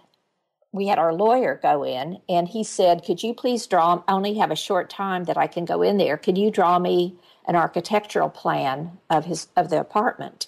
[0.74, 4.04] we had our lawyer go in, and he said, "Could you please draw?
[4.10, 6.18] Only have a short time that I can go in there.
[6.18, 10.48] Could you draw me an architectural plan of his of the apartment?"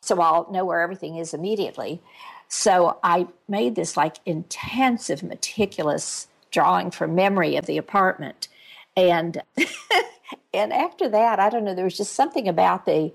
[0.00, 2.00] So I'll know where everything is immediately.
[2.48, 8.48] So I made this like intensive, meticulous drawing from memory of the apartment.
[8.96, 9.42] And
[10.54, 13.12] and after that, I don't know, there was just something about the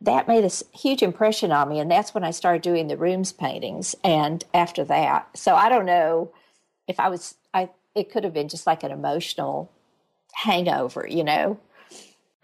[0.00, 1.80] that made a huge impression on me.
[1.80, 3.94] And that's when I started doing the rooms paintings.
[4.04, 6.30] And after that, so I don't know
[6.86, 9.70] if I was, I, it could have been just like an emotional
[10.32, 11.58] hangover, you know?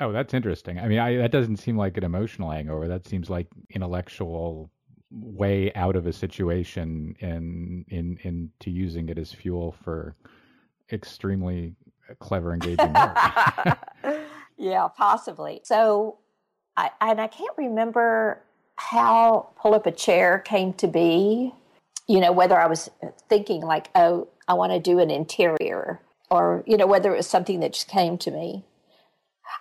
[0.01, 0.79] Oh, that's interesting.
[0.79, 2.89] I mean, I, that doesn't seem like an emotional hangover.
[2.89, 4.71] That seems like intellectual
[5.13, 10.17] way out of a situation and in into using it as fuel for
[10.91, 11.75] extremely
[12.19, 13.17] clever, engaging work.
[14.59, 15.61] yeah, possibly.
[15.65, 16.19] So,
[16.77, 18.43] I, and I can't remember
[18.77, 21.55] how pull up a chair came to be.
[22.09, 22.91] You know, whether I was
[23.29, 27.29] thinking like, oh, I want to do an interior, or you know, whether it was
[27.29, 28.65] something that just came to me.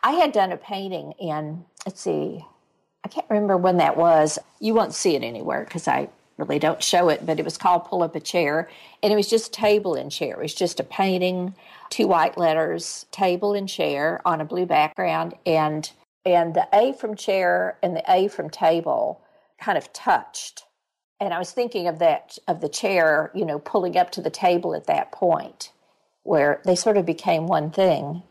[0.03, 2.45] I had done a painting in, let's see,
[3.03, 4.37] I can't remember when that was.
[4.59, 7.85] You won't see it anywhere because I really don't show it, but it was called
[7.85, 8.69] Pull Up a Chair.
[9.01, 10.35] And it was just table and chair.
[10.39, 11.55] It was just a painting,
[11.89, 15.35] two white letters, table and chair on a blue background.
[15.45, 15.91] And
[16.23, 19.21] and the A from chair and the A from table
[19.59, 20.65] kind of touched.
[21.19, 24.29] And I was thinking of that of the chair, you know, pulling up to the
[24.29, 25.71] table at that point
[26.23, 28.21] where they sort of became one thing.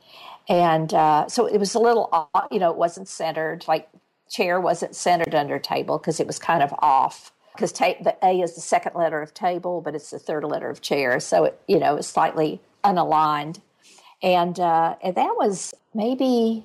[0.48, 3.64] And uh, so it was a little, you know, it wasn't centered.
[3.68, 3.88] Like
[4.30, 7.32] chair wasn't centered under table because it was kind of off.
[7.52, 10.70] Because ta- the A is the second letter of table, but it's the third letter
[10.70, 13.60] of chair, so it, you know, it's slightly unaligned.
[14.22, 16.64] And uh, and that was maybe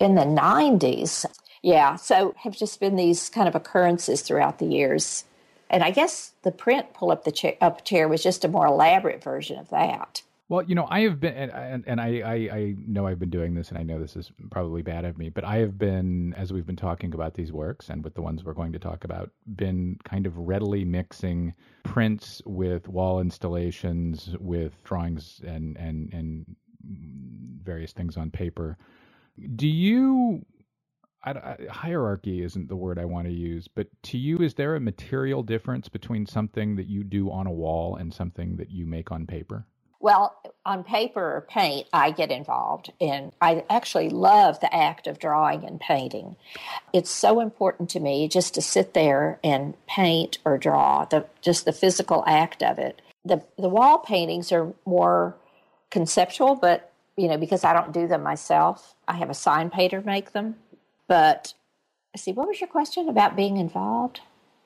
[0.00, 1.24] in the '90s.
[1.62, 5.24] Yeah, so have just been these kind of occurrences throughout the years.
[5.70, 9.22] And I guess the print pull up the up chair was just a more elaborate
[9.22, 10.22] version of that.
[10.50, 13.54] Well, you know, I have been, and, and I, I, I, know I've been doing
[13.54, 16.52] this, and I know this is probably bad of me, but I have been, as
[16.52, 19.30] we've been talking about these works and with the ones we're going to talk about,
[19.56, 26.56] been kind of readily mixing prints with wall installations, with drawings and and and
[27.62, 28.76] various things on paper.
[29.56, 30.44] Do you?
[31.24, 34.76] I, I, hierarchy isn't the word I want to use, but to you, is there
[34.76, 38.84] a material difference between something that you do on a wall and something that you
[38.84, 39.66] make on paper?
[40.04, 40.36] Well,
[40.66, 45.64] on paper or paint, I get involved, and I actually love the act of drawing
[45.64, 46.36] and painting.
[46.92, 51.64] It's so important to me just to sit there and paint or draw, the, just
[51.64, 53.00] the physical act of it.
[53.24, 55.36] The, the wall paintings are more
[55.90, 60.02] conceptual, but you know, because I don't do them myself, I have a sign painter
[60.02, 60.56] make them.
[61.08, 61.54] But
[62.14, 64.20] see, what was your question about being involved?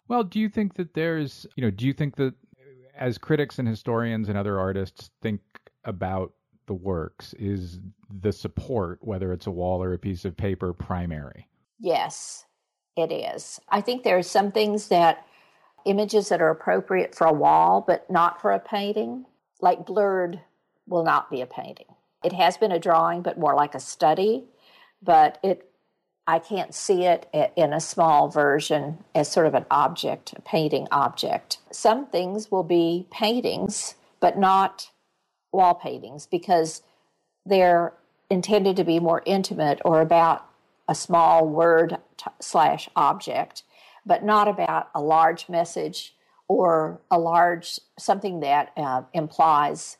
[0.08, 2.34] Well, do you think that there's, you know, do you think that
[2.98, 5.40] as critics and historians and other artists think
[5.84, 6.32] about
[6.66, 7.80] the works, is
[8.20, 11.48] the support, whether it's a wall or a piece of paper, primary?
[11.78, 12.44] Yes,
[12.96, 13.60] it is.
[13.68, 15.24] I think there are some things that
[15.86, 19.24] images that are appropriate for a wall, but not for a painting,
[19.60, 20.40] like blurred
[20.86, 21.86] will not be a painting.
[22.24, 24.44] It has been a drawing, but more like a study,
[25.00, 25.67] but it
[26.28, 30.86] I can't see it in a small version as sort of an object, a painting
[30.92, 31.56] object.
[31.72, 34.90] Some things will be paintings, but not
[35.52, 36.82] wall paintings because
[37.46, 37.94] they're
[38.28, 40.46] intended to be more intimate or about
[40.86, 43.62] a small word t- slash object,
[44.04, 46.14] but not about a large message
[46.46, 49.96] or a large something that uh, implies,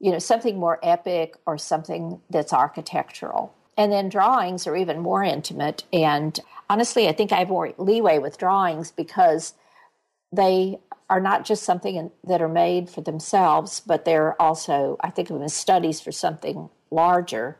[0.00, 3.52] you know, something more epic or something that's architectural.
[3.76, 5.84] And then drawings are even more intimate.
[5.92, 6.38] And
[6.70, 9.54] honestly, I think I have more leeway with drawings because
[10.32, 15.30] they are not just something that are made for themselves, but they're also, I think
[15.30, 17.58] of them as studies for something larger.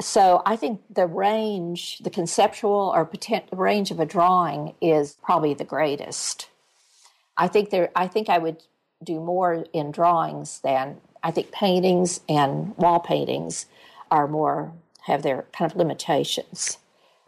[0.00, 5.54] So I think the range, the conceptual or potential range of a drawing is probably
[5.54, 6.50] the greatest.
[7.36, 8.62] I think there, I think I would
[9.02, 13.66] do more in drawings than I think paintings and wall paintings
[14.10, 14.72] are more
[15.06, 16.78] have their kind of limitations.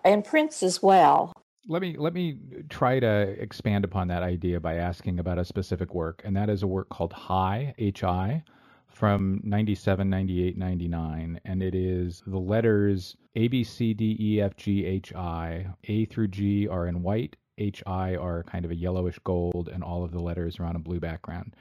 [0.05, 1.33] And prints as well.
[1.69, 2.39] Let me let me
[2.69, 6.63] try to expand upon that idea by asking about a specific work, and that is
[6.63, 8.43] a work called Hi, H-I,
[8.89, 14.57] from 97, 98, 99, and it is the letters A, B, C, D, E, F,
[14.57, 15.67] G, H, I.
[15.85, 19.85] A through G are in white, H, I are kind of a yellowish gold, and
[19.85, 21.55] all of the letters are on a blue background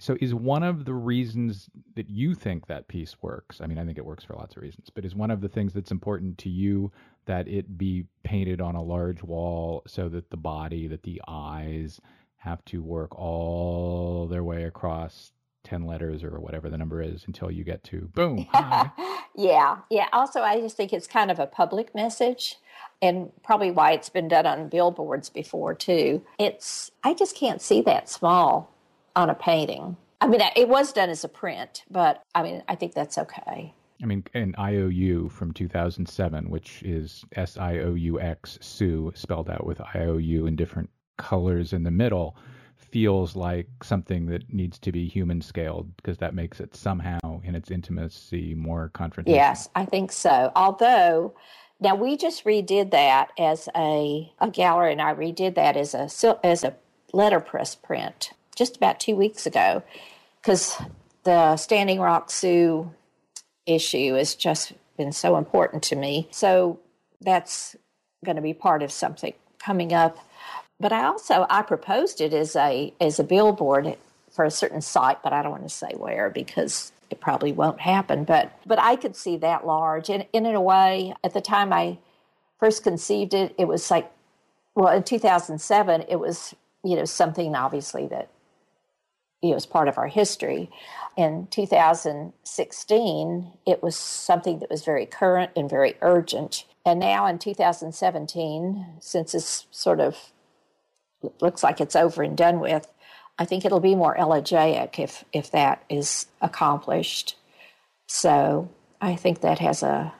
[0.00, 3.84] so is one of the reasons that you think that piece works i mean i
[3.84, 6.36] think it works for lots of reasons but is one of the things that's important
[6.38, 6.90] to you
[7.26, 12.00] that it be painted on a large wall so that the body that the eyes
[12.36, 15.32] have to work all their way across
[15.64, 18.46] 10 letters or whatever the number is until you get to boom
[19.36, 20.06] yeah yeah.
[20.12, 22.56] Also i just think it's kind of a public message
[23.02, 26.22] and probably why it's been done on billboards before too.
[26.38, 28.72] It's i just can't see that small
[29.16, 29.96] on a painting.
[30.20, 33.72] I mean, it was done as a print, but I mean, I think that's okay.
[34.02, 39.50] I mean, an IOU from 2007, which is S I O U X, Sue, spelled
[39.50, 42.36] out with I O U in different colors in the middle,
[42.76, 47.54] feels like something that needs to be human scaled because that makes it somehow in
[47.54, 49.34] its intimacy more confrontational.
[49.34, 50.50] Yes, I think so.
[50.56, 51.34] Although,
[51.78, 56.10] now we just redid that as a, a gallery, and I redid that as a
[56.44, 56.74] as a
[57.12, 59.82] letterpress print just about two weeks ago
[60.42, 60.76] because
[61.24, 62.92] the Standing Rock Sioux
[63.64, 66.28] issue has just been so important to me.
[66.30, 66.78] So
[67.22, 67.74] that's
[68.22, 70.18] going to be part of something coming up.
[70.78, 73.96] But I also I proposed it as a as a billboard
[74.30, 77.80] for a certain site, but I don't want to say where because it probably won't
[77.80, 78.24] happen.
[78.24, 81.72] But but I could see that large, and, and in a way, at the time
[81.72, 81.96] I
[82.58, 84.12] first conceived it, it was like,
[84.74, 86.54] well, in 2007, it was
[86.84, 88.28] you know something obviously that
[89.42, 90.70] know is part of our history.
[91.16, 96.64] In 2016, it was something that was very current and very urgent.
[96.84, 100.32] And now in 2017, since it's sort of
[101.40, 102.86] looks like it's over and done with,
[103.38, 107.36] I think it'll be more elegiac if if that is accomplished.
[108.06, 108.68] So
[109.00, 110.12] I think that has a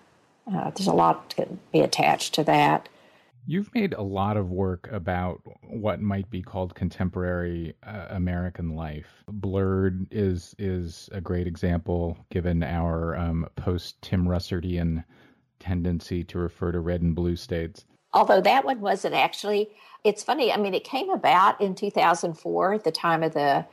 [0.51, 2.89] uh, there's a lot to be attached to that.
[3.51, 9.25] You've made a lot of work about what might be called contemporary uh, American life.
[9.27, 15.05] Blurred is is a great example, given our um, post Tim Russertian
[15.59, 17.87] tendency to refer to red and blue states.
[18.13, 19.71] Although that one wasn't actually
[20.05, 20.53] it's funny.
[20.53, 23.67] I mean, it came about in 2004 at the time of the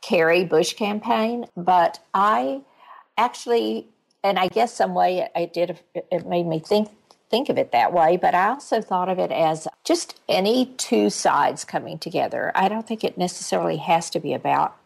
[0.00, 2.62] Kerry Bush campaign, but I
[3.18, 3.90] actually,
[4.24, 6.88] and I guess some way it, did, it made me think
[7.30, 11.10] think of it that way, but I also thought of it as just any two
[11.10, 12.52] sides coming together.
[12.54, 14.76] I don't think it necessarily has to be about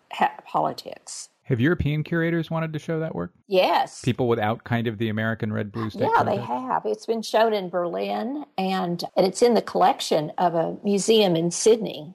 [0.47, 1.31] politics.
[1.45, 3.33] Have European curators wanted to show that work?
[3.49, 4.01] Yes.
[4.01, 6.09] People without kind of the American red blue state.
[6.17, 6.87] Yeah, they have.
[6.87, 11.51] It's been shown in Berlin and, and it's in the collection of a museum in
[11.51, 12.15] Sydney,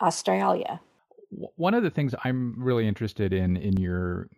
[0.00, 0.80] Australia.
[1.56, 4.28] One of the things I'm really interested in in your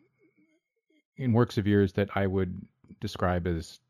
[1.16, 2.60] in works of yours that I would
[3.00, 3.80] describe as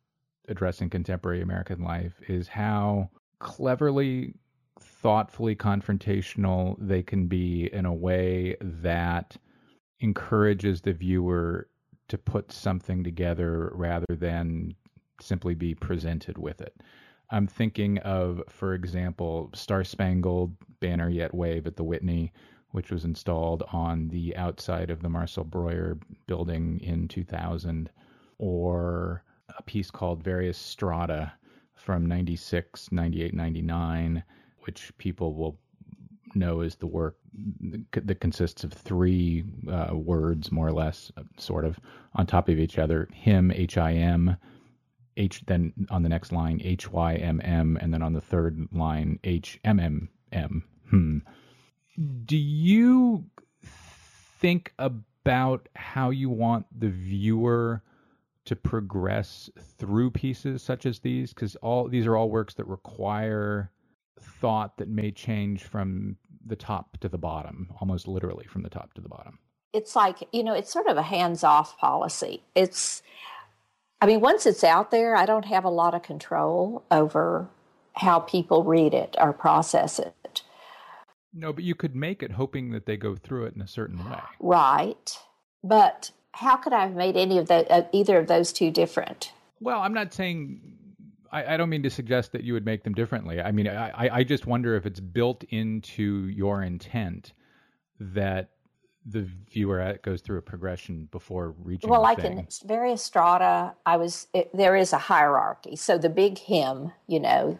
[0.48, 4.34] addressing contemporary American life is how cleverly
[4.80, 9.36] thoughtfully confrontational they can be in a way that
[10.00, 11.68] encourages the viewer
[12.08, 14.74] to put something together rather than
[15.20, 16.74] simply be presented with it.
[17.30, 22.32] I'm thinking of, for example, Star Spangled Banner Yet Wave at the Whitney,
[22.70, 27.90] which was installed on the outside of the Marcel Breuer building in 2000,
[28.38, 29.22] or
[29.58, 31.32] a piece called Various Strata
[31.74, 34.22] from 96, 98, 99,
[34.60, 35.58] which people will
[36.34, 37.16] know is the work
[37.92, 41.78] that consists of three uh, words, more or less, sort of,
[42.14, 43.08] on top of each other.
[43.12, 44.36] Him, H I M,
[45.16, 45.42] H.
[45.46, 49.18] Then on the next line, H Y M M, and then on the third line,
[49.24, 50.64] H M M M.
[50.90, 51.18] Hmm.
[52.24, 53.24] Do you
[54.40, 57.82] think about how you want the viewer
[58.48, 61.32] to progress through pieces such as these?
[61.32, 63.70] Because all these are all works that require
[64.20, 68.94] thought that may change from the top to the bottom, almost literally from the top
[68.94, 69.38] to the bottom.
[69.72, 72.42] It's like, you know, it's sort of a hands off policy.
[72.54, 73.02] It's,
[74.00, 77.48] I mean, once it's out there, I don't have a lot of control over
[77.92, 80.42] how people read it or process it.
[81.34, 83.98] No, but you could make it hoping that they go through it in a certain
[84.08, 84.20] way.
[84.40, 85.18] Right.
[85.62, 89.32] But how could I have made any of the, uh, either of those two different?
[89.60, 90.60] Well, I'm not saying
[91.30, 93.40] I, I, don't mean to suggest that you would make them differently.
[93.40, 97.32] I mean, I, I just wonder if it's built into your intent
[98.00, 98.50] that
[99.06, 101.88] the viewer goes through a progression before reaching.
[101.88, 105.76] Well, like in various strata, I was it, there is a hierarchy.
[105.76, 107.58] So the big him, you know,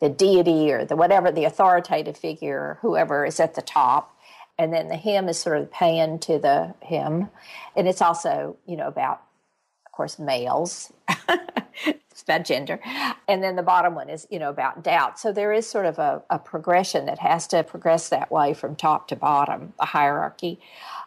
[0.00, 4.15] the deity or the whatever the authoritative figure, or whoever is at the top,
[4.58, 7.28] and then the hymn is sort of paying to the hymn,
[7.76, 9.22] and it's also you know about,
[9.86, 10.92] of course, males.
[11.84, 12.80] it's about gender.
[13.28, 15.18] And then the bottom one is, you know, about doubt.
[15.18, 18.74] So there is sort of a, a progression that has to progress that way from
[18.74, 20.58] top to bottom, a hierarchy.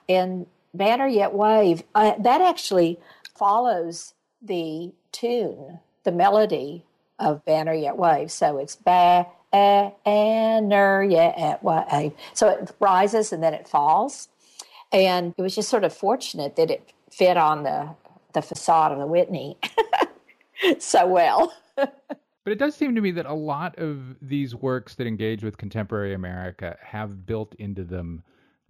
[0.07, 2.99] And Banner Yet Wave, uh, that actually
[3.35, 6.85] follows the tune, the melody
[7.17, 8.31] of Banner Yet Wave.
[8.31, 12.13] So it's ba, yet wave.
[12.33, 14.29] So it rises and then it falls.
[14.91, 17.89] And it was just sort of fortunate that it fit on the,
[18.33, 19.57] the facade of the Whitney.
[20.79, 21.53] so well.
[21.75, 21.93] but
[22.45, 26.13] it does seem to me that a lot of these works that engage with contemporary
[26.13, 28.23] America have built into them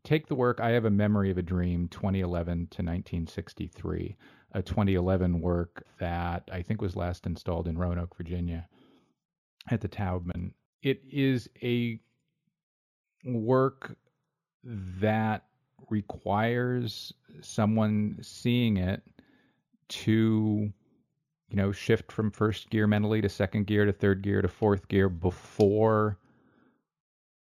[0.04, 4.18] take the work I have a memory of a dream 2011 to 1963,
[4.54, 8.68] a 2011 work that I think was last installed in Roanoke, Virginia
[9.70, 10.54] at the Taubman.
[10.82, 12.00] It is a
[13.26, 13.98] work
[14.64, 15.46] that
[15.90, 19.02] requires someone seeing it
[19.90, 20.72] to
[21.50, 24.88] you know shift from first gear mentally to second gear to third gear to fourth
[24.88, 26.18] gear before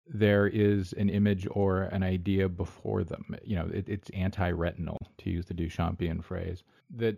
[0.06, 3.36] there is an image or an idea before them.
[3.44, 6.62] You know it, it's anti-retinal to use the duchampian phrase
[6.96, 7.16] that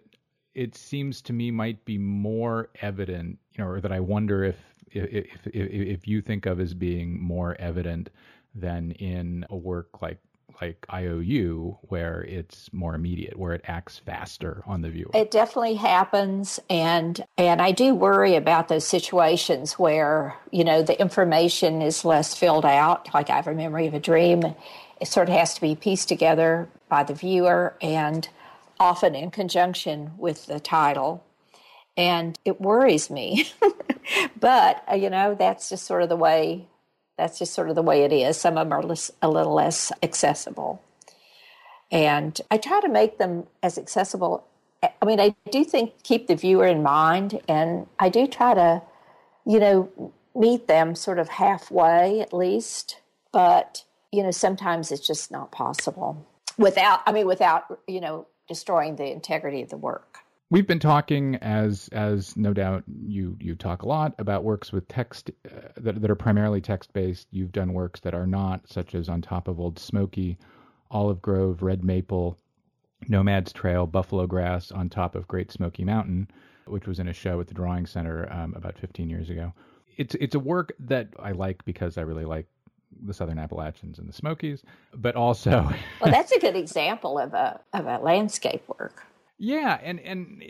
[0.55, 4.70] it seems to me might be more evident you know or that i wonder if
[4.93, 8.11] if if, if you think of as being more evident
[8.55, 10.19] than in a work like
[10.61, 15.11] like IOU where it's more immediate, where it acts faster on the viewer.
[15.15, 21.01] It definitely happens and and I do worry about those situations where, you know, the
[21.01, 24.43] information is less filled out, like I have a memory of a dream.
[25.01, 28.29] It sort of has to be pieced together by the viewer and
[28.79, 31.25] often in conjunction with the title.
[31.97, 33.51] And it worries me.
[34.41, 36.67] but, uh, you know, that's just sort of the way
[37.21, 38.39] that's just sort of the way it is.
[38.39, 40.83] Some of them are less, a little less accessible.
[41.93, 44.47] And I try to make them as accessible.
[44.83, 48.83] I mean, I do think keep the viewer in mind, and I do try to,
[49.45, 53.01] you know, meet them sort of halfway at least.
[53.33, 56.27] But, you know, sometimes it's just not possible
[56.57, 60.10] without, I mean, without, you know, destroying the integrity of the work.
[60.51, 64.89] We've been talking, as as no doubt you you talk a lot about works with
[64.89, 67.29] text uh, that that are primarily text based.
[67.31, 70.39] You've done works that are not, such as On Top of Old Smoky,
[70.91, 72.37] Olive Grove, Red Maple,
[73.07, 76.29] Nomad's Trail, Buffalo Grass, On Top of Great Smoky Mountain,
[76.67, 79.53] which was in a show at the Drawing Center um, about 15 years ago.
[79.99, 82.47] It's it's a work that I like because I really like
[83.07, 85.51] the Southern Appalachians and the Smokies, but also
[86.01, 89.07] well, that's a good example of a of a landscape work.
[89.41, 90.45] Yeah, and and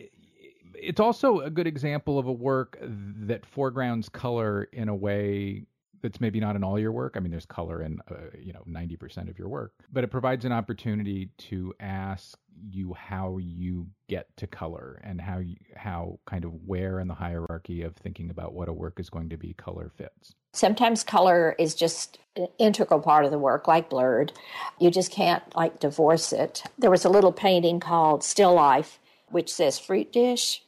[0.74, 5.64] it's also a good example of a work that foregrounds color in a way
[6.02, 7.14] that's maybe not in all your work.
[7.16, 10.44] I mean, there's color in uh, you know 90% of your work, but it provides
[10.44, 12.36] an opportunity to ask
[12.68, 17.14] you how you get to color and how you, how kind of where in the
[17.14, 20.34] hierarchy of thinking about what a work is going to be color fits.
[20.52, 24.32] Sometimes color is just an integral part of the work, like blurred.
[24.78, 26.62] You just can't like divorce it.
[26.78, 28.98] There was a little painting called Still Life,
[29.28, 30.62] which says fruit dish.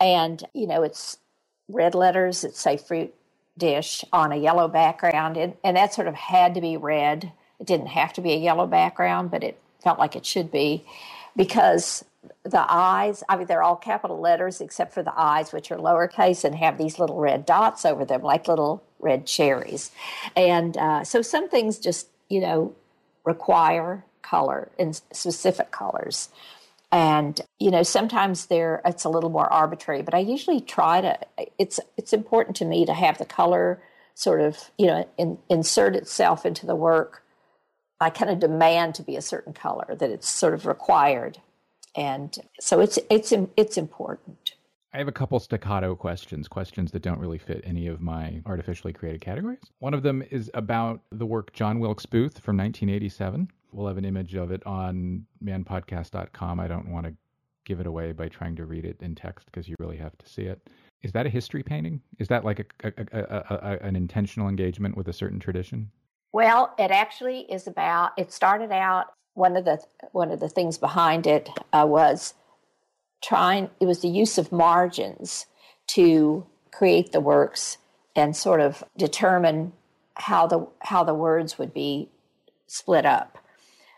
[0.00, 1.18] And, you know, it's
[1.68, 3.14] red letters that say fruit
[3.56, 5.36] dish on a yellow background.
[5.36, 7.32] And, and that sort of had to be red.
[7.60, 10.84] It didn't have to be a yellow background, but it felt like it should be
[11.36, 12.04] because
[12.44, 16.44] the eyes, I mean, they're all capital letters except for the eyes, which are lowercase
[16.44, 19.90] and have these little red dots over them, like little red cherries.
[20.36, 22.74] And uh, so some things just, you know,
[23.24, 26.28] require color in specific colors.
[26.90, 31.18] And you know, sometimes there it's a little more arbitrary, but I usually try to.
[31.58, 33.82] It's it's important to me to have the color
[34.14, 37.22] sort of you know in, insert itself into the work.
[37.98, 41.38] I kind of demand to be a certain color that it's sort of required,
[41.96, 44.54] and so it's it's it's important.
[44.94, 48.92] I have a couple staccato questions, questions that don't really fit any of my artificially
[48.92, 49.62] created categories.
[49.78, 53.48] One of them is about the work John Wilkes Booth from 1987.
[53.72, 56.60] We'll have an image of it on manpodcast.com.
[56.60, 57.14] I don't want to
[57.64, 60.28] give it away by trying to read it in text because you really have to
[60.28, 60.68] see it.
[61.00, 62.02] Is that a history painting?
[62.18, 65.90] Is that like a, a, a, an intentional engagement with a certain tradition?
[66.32, 68.12] Well, it actually is about.
[68.18, 69.82] It started out one of the
[70.12, 72.34] one of the things behind it uh, was
[73.22, 73.70] trying.
[73.80, 75.46] It was the use of margins
[75.88, 77.78] to create the works
[78.14, 79.72] and sort of determine
[80.14, 82.08] how the how the words would be
[82.66, 83.38] split up.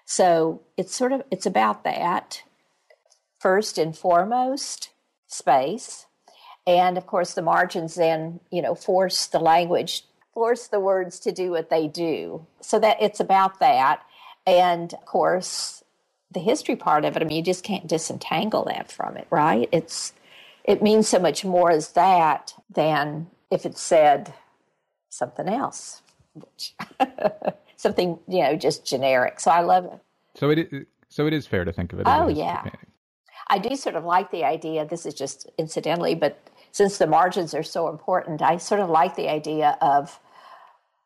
[0.05, 2.43] So it's sort of it's about that
[3.39, 4.91] first and foremost
[5.27, 6.07] space,
[6.67, 11.31] and of course the margins then you know force the language force the words to
[11.31, 12.47] do what they do.
[12.61, 14.03] So that it's about that,
[14.47, 15.84] and of course
[16.35, 17.23] the history part of it.
[17.23, 19.69] I mean, you just can't disentangle that from it, right?
[19.73, 20.13] It's
[20.65, 24.35] it means so much more as that than if it said
[25.11, 26.03] something else.
[27.77, 29.41] something you know just generic.
[29.41, 29.99] So I love it.
[30.35, 32.07] So it is, so it is fair to think of it.
[32.07, 32.69] oh yeah.
[33.49, 34.87] I do sort of like the idea.
[34.87, 36.39] This is just incidentally, but
[36.73, 40.19] since the margins are so important, I sort of like the idea of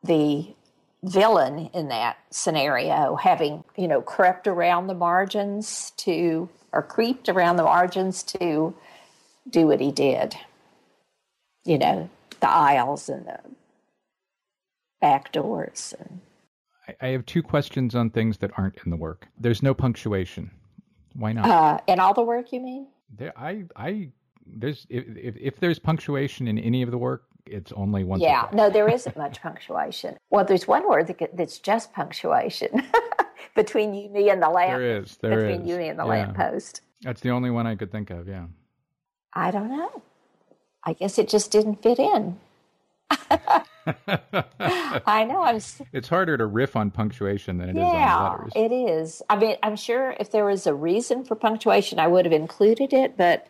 [0.02, 0.54] the
[1.04, 7.56] villain in that scenario having you know crept around the margins to or creeped around
[7.56, 8.74] the margins to
[9.48, 10.36] do what he did
[11.64, 13.38] you know the aisles and the
[15.00, 16.20] back doors and
[16.88, 19.28] I, I have two questions on things that aren't in the work.
[19.38, 20.50] There's no punctuation.
[21.14, 21.46] Why not?
[21.46, 22.86] Uh, in all the work, you mean?
[23.14, 24.08] There, I, I,
[24.46, 28.22] there's if, if if there's punctuation in any of the work, it's only once.
[28.22, 30.16] or Yeah, no, there isn't much punctuation.
[30.30, 32.82] Well, there's one word that, that's just punctuation
[33.56, 34.78] between you, me, and the lamp.
[34.78, 35.16] There is.
[35.18, 35.52] There is.
[35.58, 36.10] between you, me, and the Yeah.
[36.10, 36.82] lamppost.
[37.02, 38.26] That's the only one I could think of.
[38.28, 38.46] Yeah.
[39.32, 40.02] I don't know.
[40.84, 42.38] I guess it just didn't fit in.
[45.06, 45.42] I know.
[45.42, 45.56] I'm.
[45.56, 48.52] s- it's harder to riff on punctuation than it is yeah, on letters.
[48.54, 49.22] it is.
[49.30, 52.92] I mean, I'm sure if there was a reason for punctuation, I would have included
[52.92, 53.46] it, but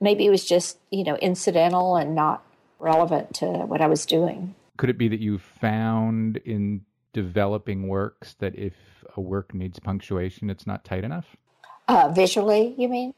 [0.00, 2.44] maybe it was just you know incidental and not
[2.80, 4.54] relevant to what I was doing.
[4.76, 8.74] Could it be that you found in developing works that if
[9.16, 11.36] a work needs punctuation, it's not tight enough?
[11.88, 13.14] Uh, visually, you mean?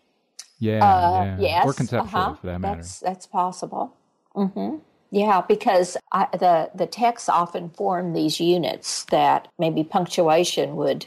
[0.59, 1.37] Yeah, Uh, yeah.
[1.41, 1.67] Yes.
[1.67, 2.35] or conceptually, uh-huh.
[2.35, 2.77] for that matter.
[2.77, 3.95] That's that's possible.
[4.35, 4.77] hmm
[5.11, 11.07] Yeah, because I, the the texts often form these units that maybe punctuation would,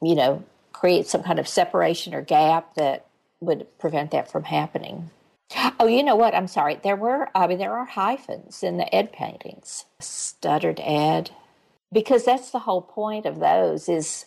[0.00, 3.06] you know, create some kind of separation or gap that
[3.40, 5.10] would prevent that from happening.
[5.78, 6.34] Oh, you know what?
[6.34, 6.80] I'm sorry.
[6.82, 9.84] There were, I mean, there are hyphens in the Ed paintings.
[10.00, 11.30] Stuttered Ed,
[11.92, 14.26] because that's the whole point of those is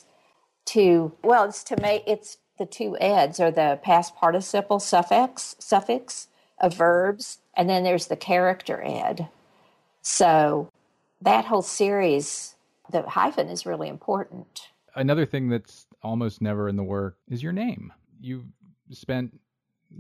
[0.68, 6.28] to well, it's to make it's the two eds are the past participle suffix suffix
[6.60, 9.28] of verbs, and then there's the character ed.
[10.02, 10.70] So
[11.22, 12.56] that whole series,
[12.92, 14.70] the hyphen is really important.
[14.96, 17.94] Another thing that's almost never in the work is your name.
[18.20, 18.46] You've
[18.92, 19.40] spent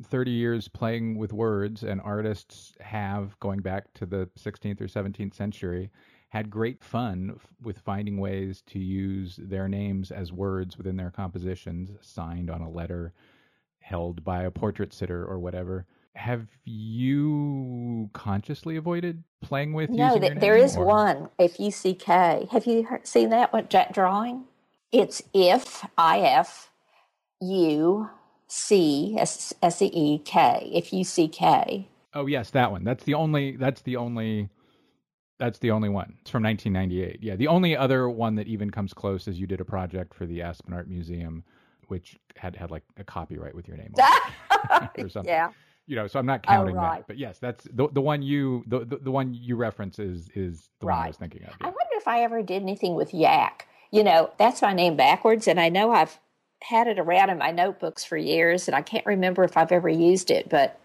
[0.03, 5.33] 30 years playing with words, and artists have, going back to the 16th or 17th
[5.33, 5.89] century,
[6.29, 11.09] had great fun f- with finding ways to use their names as words within their
[11.11, 13.13] compositions, signed on a letter,
[13.79, 15.85] held by a portrait sitter, or whatever.
[16.15, 21.29] Have you consciously avoided playing with No, using th- your name, is or- one.
[21.39, 24.45] If you see K, have you heard, seen that one Jack drawing?
[24.91, 26.71] It's if I F
[27.41, 28.09] U
[28.47, 30.69] C S S E E K.
[30.73, 31.87] If you see K.
[32.13, 32.83] Oh yes, that one.
[32.83, 33.55] That's the only.
[33.57, 34.49] That's the only.
[35.39, 36.15] That's the only one.
[36.21, 37.19] It's from 1998.
[37.21, 40.25] Yeah, the only other one that even comes close is you did a project for
[40.25, 41.43] the Aspen Art Museum,
[41.89, 45.29] which had had like a copyright with your name on it or something.
[45.29, 45.51] yeah.
[45.85, 46.97] You know, so I'm not oh, counting right.
[46.97, 47.07] that.
[47.07, 50.69] But yes, that's the the one you the the, the one you reference is is
[50.79, 51.53] the one I was thinking of.
[51.61, 53.67] I wonder if I ever did anything with yak.
[53.91, 56.19] You know, that's my name backwards, and I know I've
[56.61, 59.89] had it around in my notebooks for years, and I can't remember if I've ever
[59.89, 60.79] used it, but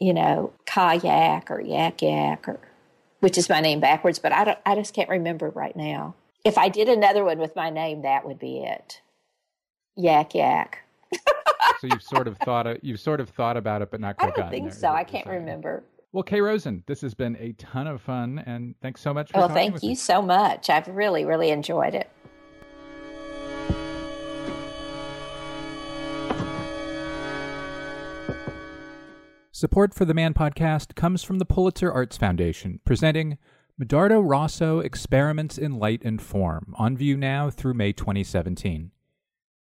[0.00, 2.58] you know, kayak or yak yak or
[3.20, 6.14] which is my name backwards, but I don't I just can't remember right now.
[6.44, 9.00] If I did another one with my name, that would be it.
[9.96, 10.78] Yak yak.
[11.80, 14.12] so you've sort of thought of, you've sort of thought about it, but not I
[14.14, 14.88] quite don't gotten think there, so.
[14.88, 15.84] I can't remember.
[16.12, 19.38] Well, Kay Rosen, this has been a ton of fun, and thanks so much for
[19.38, 19.94] Well, thank you me.
[19.94, 20.68] so much.
[20.68, 22.10] I've really, really enjoyed it.
[29.62, 33.38] Support for the Man podcast comes from the Pulitzer Arts Foundation, presenting
[33.80, 38.90] Medardo Rosso Experiments in Light and Form, on view now through May 2017.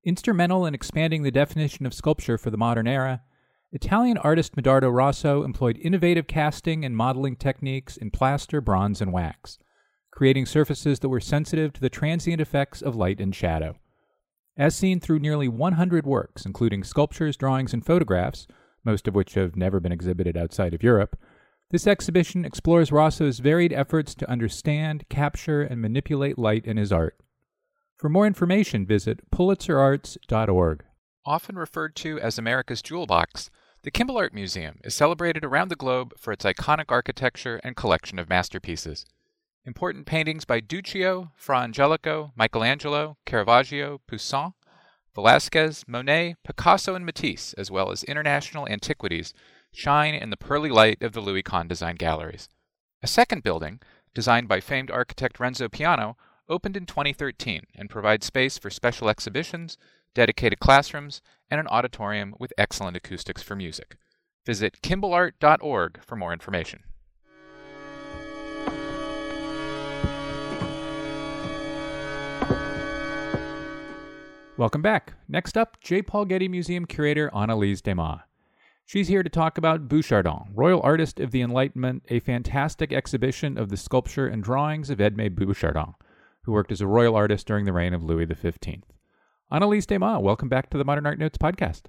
[0.03, 3.23] Instrumental in expanding the definition of sculpture for the modern era,
[3.71, 9.57] Italian artist Medardo Rosso employed innovative casting and modeling techniques in plaster, bronze, and wax,
[10.11, 13.77] creating surfaces that were sensitive to the transient effects of light and shadow.
[14.57, 18.49] As seen through nearly 100 works, including sculptures, drawings, and photographs,
[18.87, 21.19] most of which have never been exhibited outside of Europe,
[21.71, 27.19] this exhibition explores Rosso's varied efforts to understand, capture, and manipulate light in his art.
[27.99, 30.85] For more information, visit pulitzerarts.org.
[31.25, 33.51] Often referred to as America's Jewel Box,
[33.83, 38.19] the Kimbell Art Museum is celebrated around the globe for its iconic architecture and collection
[38.19, 39.05] of masterpieces.
[39.65, 44.53] Important paintings by Duccio, Fra Angelico, Michelangelo, Caravaggio, Poussin,
[45.17, 49.33] Velázquez, Monet, Picasso, and Matisse, as well as international antiquities,
[49.73, 52.51] shine in the pearly light of the Louis Kahn Design Galleries.
[53.03, 53.81] A second building,
[54.15, 59.79] designed by famed architect Renzo Piano, opened in 2013 and provides space for special exhibitions,
[60.15, 63.97] dedicated classrooms, and an auditorium with excellent acoustics for music.
[64.45, 66.85] Visit kimbellart.org for more information.
[74.59, 75.13] Welcome back.
[75.29, 76.01] Next up, J.
[76.01, 78.23] Paul Getty Museum curator Anne-Lise Desmas.
[78.87, 83.69] She's here to talk about Bouchardon, Royal Artist of the Enlightenment, a fantastic exhibition of
[83.69, 85.93] the sculpture and drawings of Edme Bouchardon,
[86.45, 88.83] who worked as a royal artist during the reign of Louis XV.
[89.51, 91.83] Anne-Lise Desmas, welcome back to the Modern Art Notes podcast.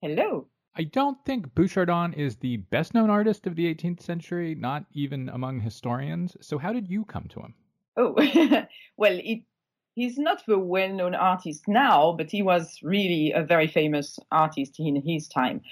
[0.00, 0.46] Hello.
[0.74, 5.28] I don't think Bouchardon is the best known artist of the 18th century, not even
[5.28, 6.34] among historians.
[6.40, 7.54] So, how did you come to him?
[7.98, 8.14] Oh,
[8.96, 9.42] well, it
[9.96, 15.02] he's not the well-known artist now, but he was really a very famous artist in
[15.04, 15.62] his time.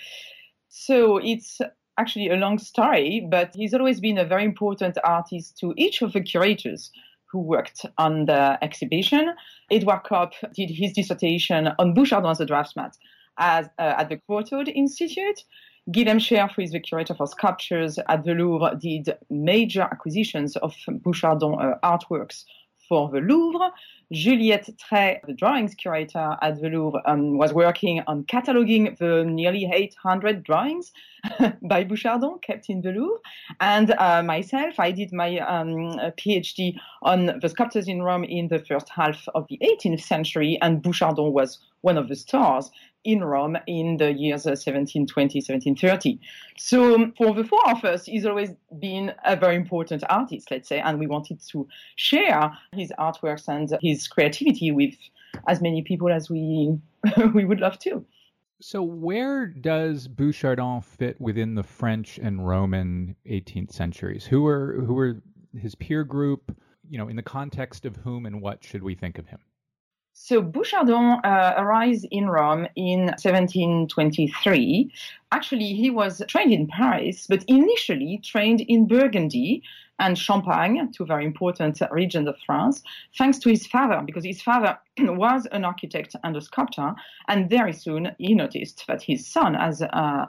[0.70, 1.60] So it's
[1.98, 6.14] actually a long story, but he's always been a very important artist to each of
[6.14, 6.90] the curators
[7.30, 9.34] who worked on the exhibition.
[9.70, 12.90] Edouard Kopp did his dissertation on Bouchardon as a draftsman
[13.38, 15.44] as, uh, at the Courtauld Institute.
[15.90, 20.74] Guilhem Scherf, who is the curator for sculptures at the Louvre, did major acquisitions of
[20.88, 22.44] Bouchardon uh, artworks
[22.88, 23.70] for the Louvre.
[24.12, 29.68] Juliette Trey, the drawings curator at the Louvre, um, was working on cataloging the nearly
[29.72, 30.92] 800 drawings
[31.62, 33.18] by Bouchardon kept in the Louvre.
[33.60, 38.58] And uh, myself, I did my um, PhD on the sculptors in Rome in the
[38.58, 42.70] first half of the 18th century, and Bouchardon was one of the stars
[43.04, 46.18] in Rome in the years 1720, 1730.
[46.56, 50.68] So um, for the four of us, he's always been a very important artist, let's
[50.68, 54.94] say, and we wanted to share his artworks and his creativity with
[55.46, 56.78] as many people as we
[57.34, 58.04] we would love to.
[58.60, 64.24] So where does Bouchardon fit within the French and Roman 18th centuries?
[64.24, 65.22] Who are who are
[65.58, 66.56] his peer group?
[66.88, 69.40] You know, in the context of whom and what should we think of him?
[70.16, 74.92] So Bouchardon uh, arrives in Rome in 1723.
[75.32, 79.64] Actually, he was trained in Paris, but initially trained in Burgundy
[79.98, 82.84] and Champagne, two very important regions of France,
[83.18, 86.94] thanks to his father, because his father was an architect and a sculptor,
[87.26, 90.26] and very soon he noticed that his son has uh,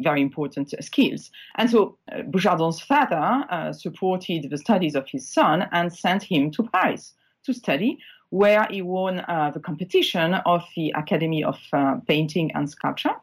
[0.00, 1.30] very important skills.
[1.54, 6.50] And so uh, Bouchardon's father uh, supported the studies of his son and sent him
[6.50, 7.14] to Paris
[7.44, 7.98] to study,
[8.30, 13.14] where he won uh, the competition of the Academy of uh, Painting and Sculpture.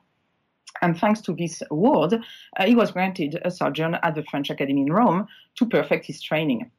[0.82, 4.82] And thanks to this award, uh, he was granted a sojourn at the French Academy
[4.82, 6.70] in Rome to perfect his training.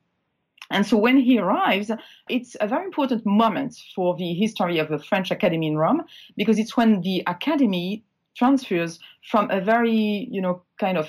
[0.71, 1.91] And so when he arrives,
[2.29, 6.03] it's a very important moment for the history of the French Academy in Rome
[6.37, 8.05] because it's when the Academy
[8.37, 8.99] transfers
[9.31, 11.09] from a very, you know, kind of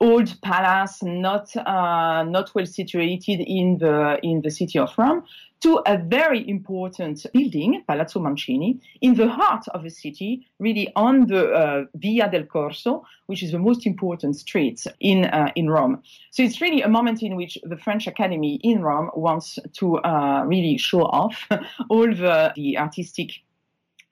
[0.00, 5.24] old palace, not uh, not well situated in the in the city of Rome,
[5.64, 11.26] to a very important building, Palazzo Mancini, in the heart of the city, really on
[11.26, 16.02] the uh, Via del Corso, which is the most important street in uh, in Rome.
[16.32, 20.44] So it's really a moment in which the French Academy in Rome wants to uh,
[20.44, 21.48] really show off
[21.88, 23.30] all the, the artistic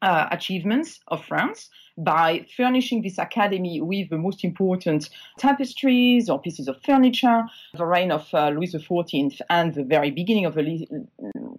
[0.03, 6.69] uh, achievements of France by furnishing this academy with the most important tapestries or pieces
[6.69, 7.45] of furniture.
[7.75, 10.87] The reign of uh, Louis XIV and the very beginning of the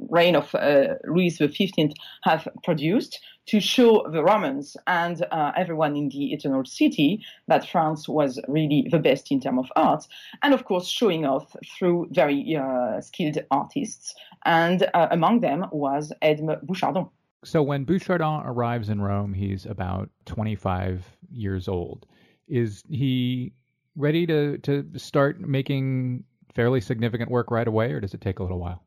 [0.10, 6.10] reign of uh, Louis XV have produced to show the Romans and uh, everyone in
[6.10, 10.08] the Eternal City that France was really the best in terms of art,
[10.42, 14.16] and of course showing off through very uh, skilled artists,
[14.46, 17.10] and uh, among them was Edme Bouchardon.
[17.44, 22.06] So when Bouchardon arrives in Rome, he's about 25 years old.
[22.48, 23.54] Is he
[23.96, 26.24] ready to, to start making
[26.56, 28.84] fairly significant work right away, or does it take a little while?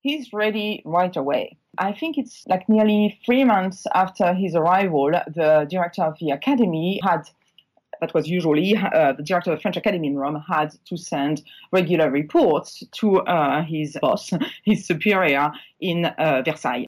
[0.00, 1.56] He's ready right away.
[1.78, 7.00] I think it's like nearly three months after his arrival, the director of the academy
[7.02, 7.28] had
[8.00, 11.42] that was usually uh, the director of the French Academy in Rome had to send
[11.72, 14.30] regular reports to uh, his boss,
[14.64, 16.86] his superior in uh, Versailles.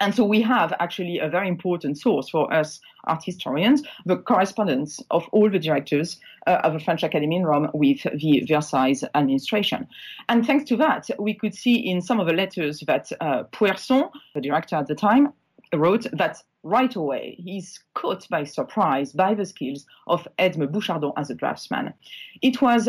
[0.00, 5.00] And so we have actually a very important source for us art historians, the correspondence
[5.10, 9.86] of all the directors uh, of the French Academy in Rome with the Versailles administration.
[10.28, 14.08] And thanks to that, we could see in some of the letters that uh, Poerson,
[14.34, 15.32] the director at the time,
[15.74, 21.30] wrote that right away he's caught by surprise by the skills of Edme Bouchardon as
[21.30, 21.94] a draftsman.
[22.42, 22.88] It was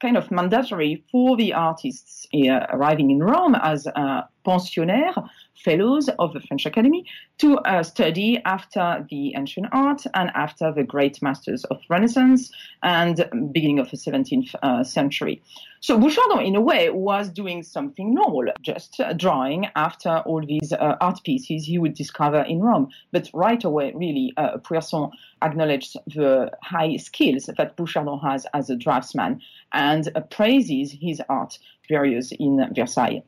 [0.00, 5.28] kind of mandatory for the artists uh, arriving in Rome as uh, pensionnaires,
[5.64, 7.04] fellows of the French Academy,
[7.38, 12.50] to uh, study after the ancient art and after the great masters of Renaissance
[12.82, 15.42] and beginning of the 17th uh, century.
[15.80, 20.72] So Bouchardon, in a way, was doing something normal, just uh, drawing after all these
[20.72, 22.88] uh, art pieces he would discover in Rome.
[23.12, 28.76] But right away, really, uh, Poerson acknowledged the high skills that Bouchardon has as a
[28.76, 29.40] draftsman
[29.72, 33.22] and praises his art various in Versailles.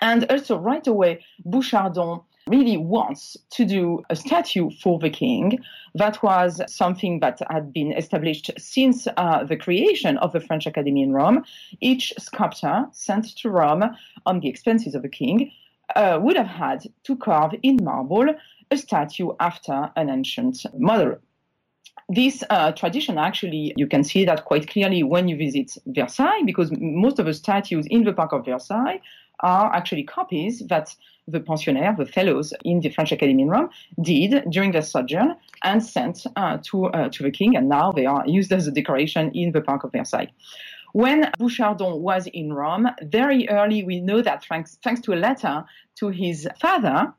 [0.00, 5.58] And also, right away, Bouchardon really wants to do a statue for the king.
[5.94, 11.02] That was something that had been established since uh, the creation of the French Academy
[11.02, 11.44] in Rome.
[11.80, 13.84] Each sculptor sent to Rome
[14.26, 15.52] on the expenses of the king
[15.96, 18.26] uh, would have had to carve in marble
[18.70, 21.16] a statue after an ancient model.
[22.08, 26.70] This uh, tradition, actually, you can see that quite clearly when you visit Versailles, because
[26.78, 29.00] most of the statues in the Park of Versailles
[29.40, 30.94] are actually copies that
[31.26, 33.70] the pensionnaires, the fellows in the French Academy in Rome,
[34.02, 38.06] did during their sojourn and sent uh, to uh, to the king, and now they
[38.06, 40.30] are used as a decoration in the Park of Versailles.
[40.92, 45.64] When Bouchardon was in Rome, very early we know that thanks, thanks to a letter
[45.96, 47.12] to his father,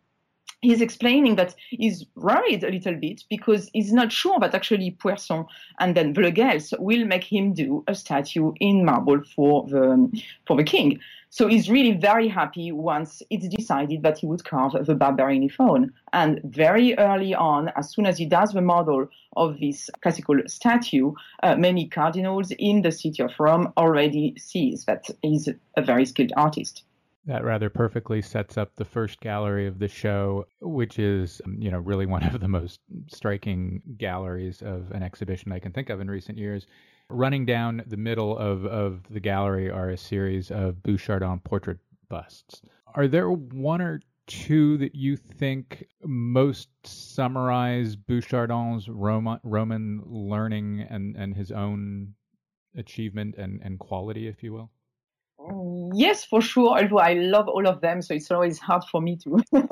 [0.61, 5.45] he's explaining that he's worried a little bit because he's not sure that actually Poerson
[5.79, 10.63] and then Vleughels will make him do a statue in marble for the for the
[10.63, 10.99] king.
[11.29, 15.91] So he's really very happy once it's decided that he would carve the Barberini faun.
[16.13, 21.11] And very early on, as soon as he does the model of this classical statue,
[21.43, 26.31] uh, many cardinals in the city of Rome already sees that he's a very skilled
[26.37, 26.83] artist.
[27.27, 31.71] That rather perfectly sets up the first gallery of the show, which is, um, you
[31.71, 35.99] know, really one of the most striking galleries of an exhibition I can think of
[35.99, 36.67] in recent years.
[37.09, 42.61] Running down the middle of, of the gallery are a series of Bouchardon portrait busts.
[42.95, 51.15] Are there one or two that you think most summarize Bouchardon's Roman, Roman learning and,
[51.15, 52.13] and his own
[52.75, 54.71] achievement and, and quality, if you will?
[55.93, 56.77] Yes, for sure.
[56.77, 59.43] Although I love all of them, so it's always hard for me to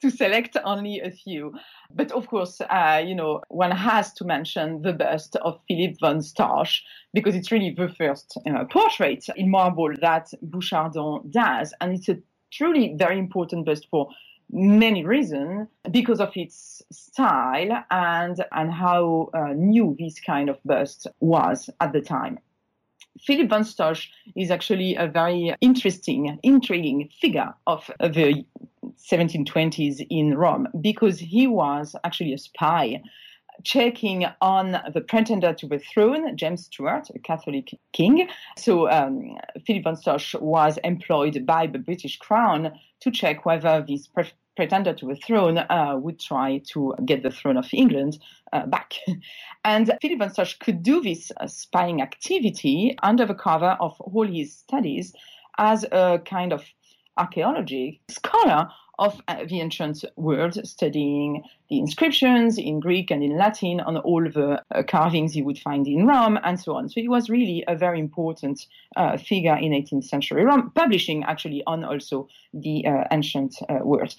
[0.00, 1.52] to select only a few.
[1.94, 6.20] But of course, uh, you know, one has to mention the bust of Philippe von
[6.20, 6.80] Stosch
[7.12, 12.18] because it's really the first uh, portrait in marble that Bouchardon does, and it's a
[12.52, 14.08] truly very important bust for
[14.50, 21.06] many reasons because of its style and and how uh, new this kind of bust
[21.20, 22.38] was at the time.
[23.20, 28.44] Philip von Stosch is actually a very interesting, intriguing figure of the
[28.96, 33.02] 1720s in Rome because he was actually a spy
[33.64, 38.28] checking on the pretender to the throne, James Stuart, a Catholic king.
[38.58, 44.06] So um, Philip von Stosch was employed by the British Crown to check whether this
[44.56, 48.18] pretender to the throne uh, would try to get the throne of England
[48.52, 48.94] uh, back.
[49.64, 54.26] And Philip von Stosch could do this uh, spying activity under the cover of all
[54.26, 55.12] his studies
[55.58, 56.64] as a kind of
[57.16, 58.68] archaeology scholar
[58.98, 64.62] of the ancient world, studying the inscriptions in Greek and in Latin on all the
[64.70, 66.88] uh, carvings he would find in Rome and so on.
[66.88, 68.66] So he was really a very important
[68.96, 74.14] uh, figure in 18th century Rome, publishing actually on also the uh, ancient uh, world.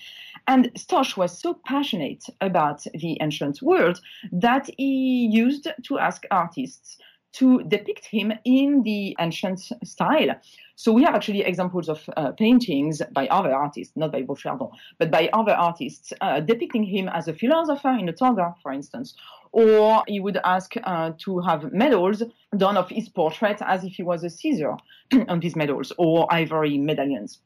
[0.47, 3.99] And Stosch was so passionate about the ancient world
[4.31, 6.97] that he used to ask artists
[7.33, 10.35] to depict him in the ancient style.
[10.75, 14.69] So we have actually examples of uh, paintings by other artists, not by Bouchardon,
[14.99, 19.15] but by other artists uh, depicting him as a philosopher in a toga, for instance.
[19.51, 22.21] Or he would ask uh, to have medals
[22.55, 24.77] done of his portrait as if he was a Caesar
[25.27, 27.39] on these medals, or ivory medallions.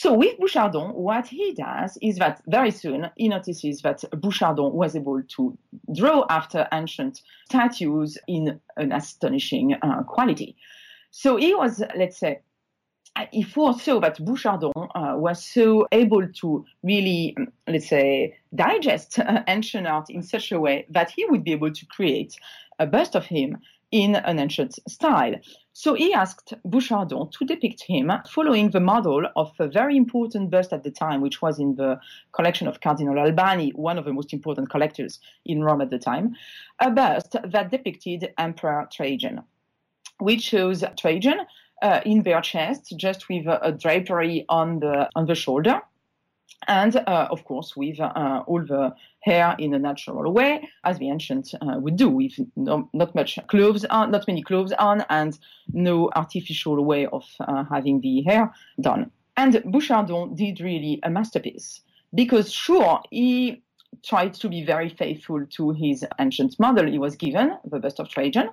[0.00, 4.94] So with Bouchardon, what he does is that very soon he notices that Bouchardon was
[4.94, 5.58] able to
[5.92, 10.54] draw after ancient statues in an astonishing uh, quality.
[11.10, 12.42] So he was, let's say,
[13.32, 17.36] he foresaw that Bouchardon uh, was so able to really,
[17.66, 21.72] let's say, digest uh, ancient art in such a way that he would be able
[21.72, 22.36] to create
[22.78, 23.58] a bust of him
[23.90, 25.34] in an ancient style.
[25.72, 30.72] So he asked Bouchardon to depict him following the model of a very important bust
[30.72, 32.00] at the time, which was in the
[32.32, 36.34] collection of Cardinal Albani, one of the most important collectors in Rome at the time,
[36.80, 39.42] a bust that depicted Emperor Trajan,
[40.18, 41.40] which shows Trajan
[41.80, 45.80] uh, in bare chest, just with a, a drapery on the on the shoulder
[46.66, 51.08] and uh, of course with uh, all the hair in a natural way, as the
[51.08, 55.38] ancients uh, would do, with no, not much clothes on, not many clothes on, and
[55.72, 59.10] no artificial way of uh, having the hair done.
[59.36, 61.82] And Bouchardon did really a masterpiece
[62.14, 63.62] because, sure, he
[64.04, 68.08] tried to be very faithful to his ancient model he was given, the bust of
[68.08, 68.50] Trajan,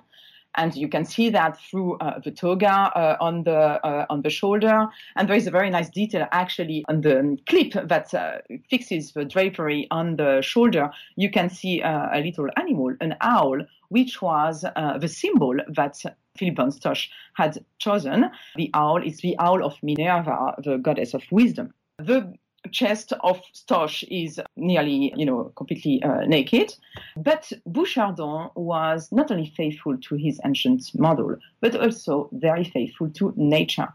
[0.56, 4.30] and you can see that through uh, the toga uh, on the uh, on the
[4.30, 4.86] shoulder.
[5.16, 8.38] And there is a very nice detail actually on the clip that uh,
[8.70, 10.90] fixes the drapery on the shoulder.
[11.16, 16.02] You can see uh, a little animal, an owl, which was uh, the symbol that
[16.36, 18.30] Philip von Stosch had chosen.
[18.56, 21.72] The owl is the owl of Minerva, the goddess of wisdom.
[21.98, 22.34] The
[22.68, 26.74] chest of Stosch is nearly, you know, completely uh, naked.
[27.16, 33.32] But Bouchardon was not only faithful to his ancient model, but also very faithful to
[33.36, 33.88] nature.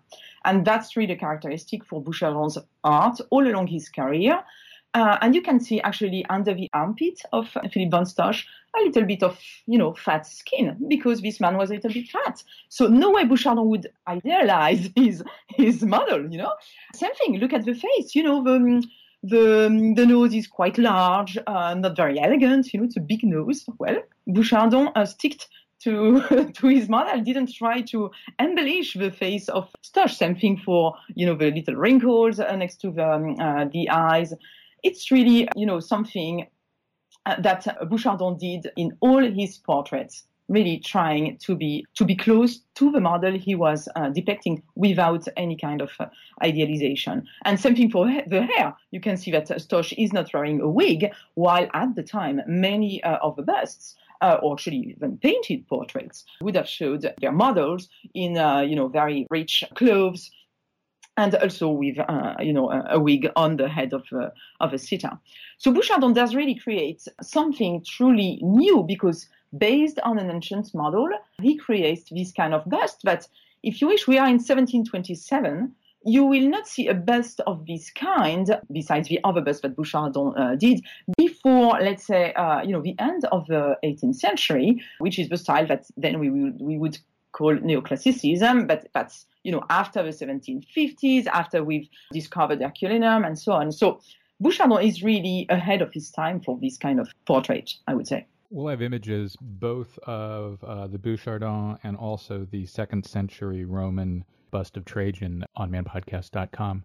[0.45, 4.43] And that's really the characteristic for Bouchardon's art all along his career.
[4.93, 8.43] Uh, and you can see actually under the armpit of Philip von Stosch
[8.77, 12.09] a little bit of, you know, fat skin because this man was a little bit
[12.09, 12.43] fat.
[12.69, 16.53] So no way Bouchardon would idealize his his model, you know.
[16.93, 17.37] Same thing.
[17.39, 18.15] Look at the face.
[18.15, 18.83] You know, the
[19.23, 22.73] the the nose is quite large, uh, not very elegant.
[22.73, 23.65] You know, it's a big nose.
[23.77, 25.47] Well, Bouchardon uh, sticked
[25.83, 30.15] to to his model didn't try to embellish the face of Stosch.
[30.15, 33.89] Same thing for you know the little wrinkles uh, next to the um, uh, the
[33.89, 34.33] eyes.
[34.83, 36.47] It's really you know something
[37.25, 42.59] uh, that Bouchardon did in all his portraits really trying to be to be close
[42.75, 46.07] to the model he was uh, depicting without any kind of uh,
[46.43, 47.25] idealization.
[47.45, 48.75] And same thing for the hair.
[48.91, 53.01] You can see that Stosch is not wearing a wig, while at the time many
[53.03, 53.95] uh, of the busts.
[54.23, 58.87] Uh, or actually even painted portraits would have showed their models in, uh, you know,
[58.87, 60.29] very rich clothes,
[61.17, 64.73] and also with uh, you know a, a, wig on the head of a, of
[64.73, 65.11] a sitter.
[65.57, 71.09] So Bouchardon does really create something truly new because based on an ancient model,
[71.41, 73.01] he creates this kind of bust.
[73.03, 73.27] But
[73.63, 75.73] if you wish, we are in 1727.
[76.03, 80.33] You will not see a bust of this kind, besides the other bust that Bouchardon
[80.35, 80.83] uh, did,
[81.15, 85.37] before, let's say, uh, you know, the end of the 18th century, which is the
[85.37, 86.97] style that then we would, we would
[87.33, 93.53] call neoclassicism, but that's, you know, after the 1750s, after we've discovered Herculaneum and so
[93.53, 93.71] on.
[93.71, 94.01] So
[94.41, 98.25] Bouchardon is really ahead of his time for this kind of portrait, I would say.
[98.49, 104.75] We'll have images both of uh, the Bouchardon and also the second century Roman bust
[104.77, 106.83] of Trajan on manpodcast.com.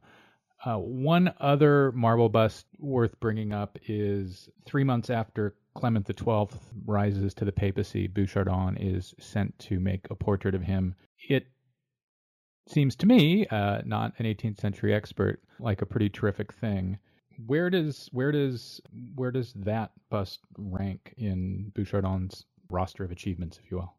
[0.65, 7.35] Uh, one other marble bust worth bringing up is three months after Clement XII rises
[7.35, 10.95] to the papacy, Bouchardon is sent to make a portrait of him.
[11.29, 11.47] It
[12.67, 16.99] seems to me, uh, not an 18th century expert, like a pretty terrific thing
[17.45, 18.81] where does where does
[19.15, 23.93] where does that bust rank in Bouchardon's roster of achievements, if you will?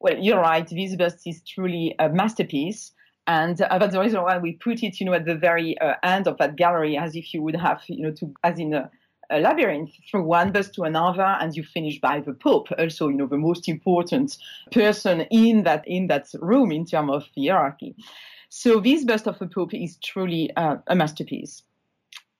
[0.00, 0.66] Well, you're right.
[0.66, 2.92] This bust is truly a masterpiece.
[3.26, 5.94] And uh, that's the reason why we put it, you know, at the very uh,
[6.02, 8.90] end of that gallery, as if you would have, you know, to as in a,
[9.30, 13.16] a labyrinth through one bust to another, and you finish by the Pope, also, you
[13.16, 14.36] know, the most important
[14.70, 17.94] person in that in that room in terms of hierarchy.
[18.48, 21.62] So this bust of the Pope is truly uh, a masterpiece.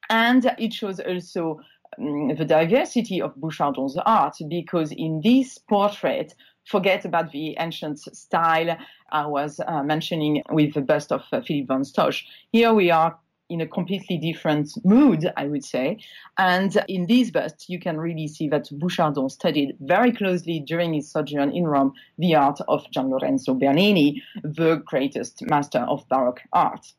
[0.09, 1.61] And it shows also
[1.99, 6.35] um, the diversity of Bouchardon's art because in this portrait,
[6.65, 8.77] forget about the ancient style
[9.11, 12.25] I was uh, mentioning with the bust of uh, Philip von Stosch.
[12.53, 13.19] Here we are
[13.49, 15.99] in a completely different mood, I would say.
[16.37, 21.11] And in this bust, you can really see that Bouchardon studied very closely during his
[21.11, 26.93] sojourn in Rome the art of Gian Lorenzo Bernini, the greatest master of Baroque art.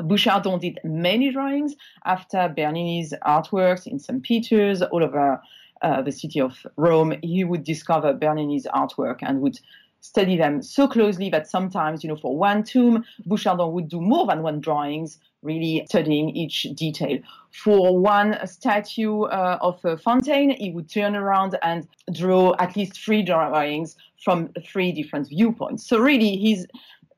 [0.00, 1.74] Bouchardon did many drawings
[2.04, 4.22] after Bernini's artworks in St.
[4.22, 5.40] Peter's, all over
[5.82, 7.14] uh, the city of Rome.
[7.22, 9.58] He would discover Bernini's artwork and would
[10.00, 14.26] study them so closely that sometimes, you know, for one tomb, Bouchardon would do more
[14.26, 17.18] than one drawings, really studying each detail.
[17.52, 23.00] For one statue uh, of a fountain, he would turn around and draw at least
[23.02, 25.86] three drawings from three different viewpoints.
[25.86, 26.66] So really, he's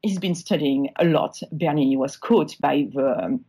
[0.02, 1.40] he's been studying a lot.
[1.50, 3.44] Bernini was caught by the um,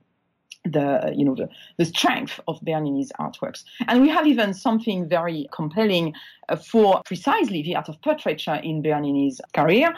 [0.66, 3.64] the you know the, the strength of Bernini's artworks.
[3.88, 6.14] And we have even something very compelling
[6.50, 9.96] uh, for precisely the art of portraiture in Bernini's career.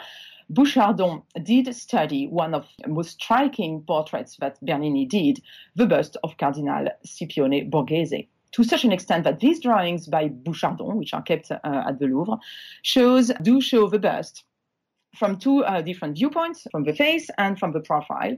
[0.50, 5.42] Bouchardon did study one of the most striking portraits that Bernini did,
[5.76, 10.96] the bust of Cardinal Scipione Borghese to such an extent that these drawings by Bouchardon,
[10.96, 12.38] which are kept uh, at the Louvre,
[12.82, 14.44] shows do show the bust
[15.16, 18.36] from two uh, different viewpoints, from the face and from the profile.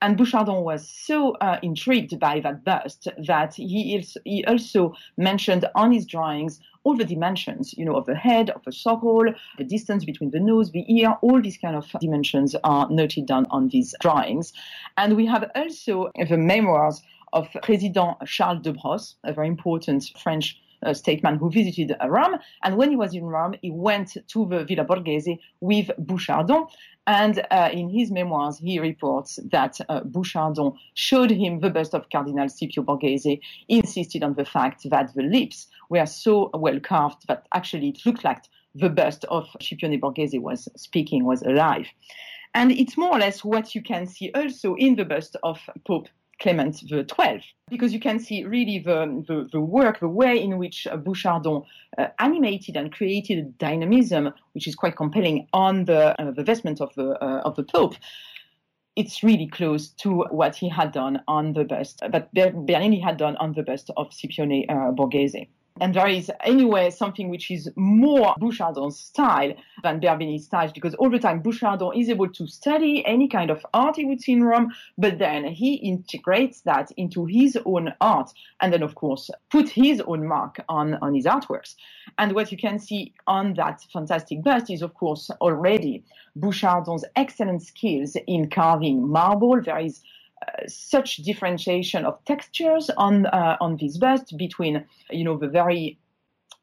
[0.00, 5.92] And Bouchardon was so uh, intrigued by that bust that he, he also mentioned on
[5.92, 9.22] his drawings all the dimensions, you know, of the head, of the circle,
[9.58, 13.44] the distance between the nose, the ear, all these kind of dimensions are noted down
[13.50, 14.54] on these drawings.
[14.96, 17.02] And we have also the memoirs
[17.34, 22.36] of President Charles de Brosses, a very important French uh, statesman who visited Rome.
[22.62, 26.66] And when he was in Rome, he went to the Villa Borghese with Bouchardon.
[27.06, 32.08] And uh, in his memoirs, he reports that uh, Bouchardon showed him the bust of
[32.10, 37.46] Cardinal Scipio Borghese, insisted on the fact that the lips were so well carved that
[37.54, 41.86] actually it looked like the bust of Scipione Borghese was speaking, was alive.
[42.54, 46.08] And it's more or less what you can see also in the bust of Pope
[46.40, 50.86] Clement XII, because you can see really the, the, the work, the way in which
[50.86, 51.64] uh, Bouchardon
[51.96, 56.80] uh, animated and created a dynamism, which is quite compelling on the, uh, the vestment
[56.80, 57.94] of the, uh, of the Pope.
[58.96, 63.36] it's really close to what he had done on the bust, that Bernini had done
[63.36, 65.46] on the bust of Scipione uh, Borghese.
[65.80, 69.52] And there is anyway something which is more Bouchardon's style
[69.82, 73.64] than Bernini's style because all the time Bouchardon is able to study any kind of
[73.72, 78.32] art he would see in Rome, but then he integrates that into his own art
[78.60, 81.74] and then of course put his own mark on, on his artworks.
[82.18, 86.02] And what you can see on that fantastic bust is of course already
[86.38, 89.60] Bouchardon's excellent skills in carving marble.
[89.60, 90.02] There is
[90.66, 95.98] such differentiation of textures on uh, on this bust between you know the very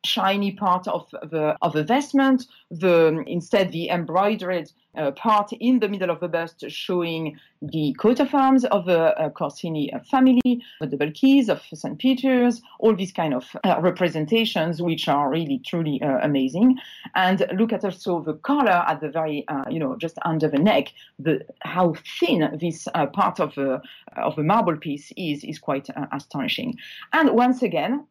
[0.06, 5.90] shiny part of the of the vestment, the instead the embroidered uh, part in the
[5.90, 10.88] middle of the bust showing the coat of arms of the uh, Corsini family, the
[10.88, 11.98] double keys of St.
[11.98, 16.78] Peter's, all these kind of uh, representations, which are really truly uh, amazing.
[17.16, 20.60] And look at also the collar at the very, uh, you know, just under the
[20.60, 23.82] neck, the how thin this uh, part of the
[24.16, 26.78] of the marble piece is is quite astonishing.
[27.14, 28.06] And once again,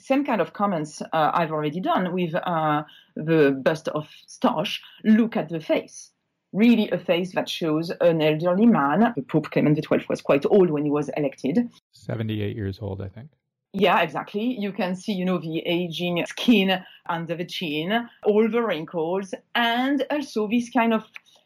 [0.00, 2.82] same kind of comments uh, I've already done with uh,
[3.16, 4.80] the bust of Stosch.
[5.04, 6.10] Look at the face.
[6.52, 9.12] Really a face that shows an elderly man.
[9.14, 11.70] The Pope Clement XII was quite old when he was elected.
[11.92, 13.30] 78 years old, I think.
[13.72, 14.58] Yeah, exactly.
[14.58, 20.04] You can see, you know, the aging skin under the chin, all the wrinkles, and
[20.10, 21.04] also this kind of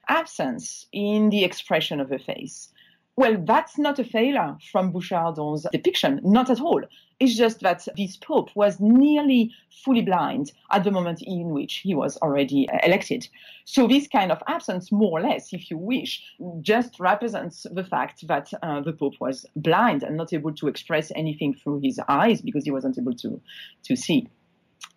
[0.08, 2.72] absence in the expression of the face.
[3.16, 6.82] Well, that's not a failure from Bouchardon's depiction, not at all.
[7.20, 9.52] It's just that this pope was nearly
[9.84, 13.28] fully blind at the moment in which he was already uh, elected.
[13.64, 16.24] So this kind of absence, more or less, if you wish,
[16.60, 21.12] just represents the fact that uh, the pope was blind and not able to express
[21.14, 23.40] anything through his eyes because he wasn't able to
[23.84, 24.28] to see.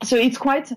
[0.04, 0.72] So it's quite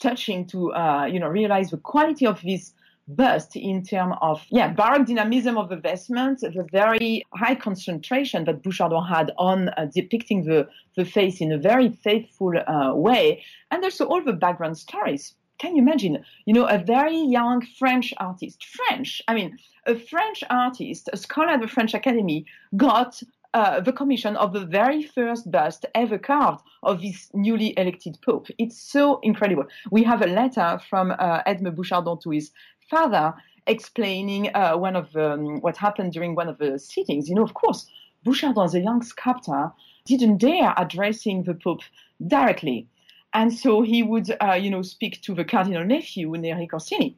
[0.00, 2.72] touching to uh, you know realize the quality of this
[3.08, 8.62] bust in terms of yeah baroque dynamism of the vestment, the very high concentration that
[8.62, 13.84] Bouchardon had on uh, depicting the the face in a very faithful uh, way, and
[13.84, 15.34] also all the background stories.
[15.58, 16.24] Can you imagine?
[16.46, 19.20] You know, a very young French artist, French.
[19.28, 22.46] I mean, a French artist, a scholar at the French Academy,
[22.76, 23.22] got
[23.52, 28.46] uh, the commission of the very first bust ever carved of this newly elected pope.
[28.58, 29.64] It's so incredible.
[29.90, 32.52] We have a letter from uh, Edme Bouchardon to his
[32.90, 33.34] father
[33.66, 37.28] explaining uh, one of um, what happened during one of the sittings.
[37.28, 37.86] You know, of course,
[38.26, 39.72] Bouchardon, a young sculptor,
[40.04, 41.82] didn't dare addressing the Pope
[42.26, 42.88] directly.
[43.32, 47.14] And so he would, uh, you know, speak to the cardinal nephew, Neri Corsini.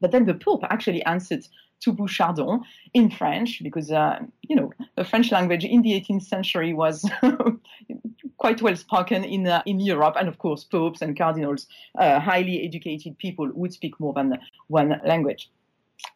[0.00, 1.46] But then the Pope actually answered
[1.80, 6.74] to Bouchardon in French because, uh, you know, the French language in the 18th century
[6.74, 7.08] was
[8.38, 11.66] quite well spoken in uh, in Europe, and of course, popes and cardinals,
[11.98, 15.50] uh, highly educated people, would speak more than one language.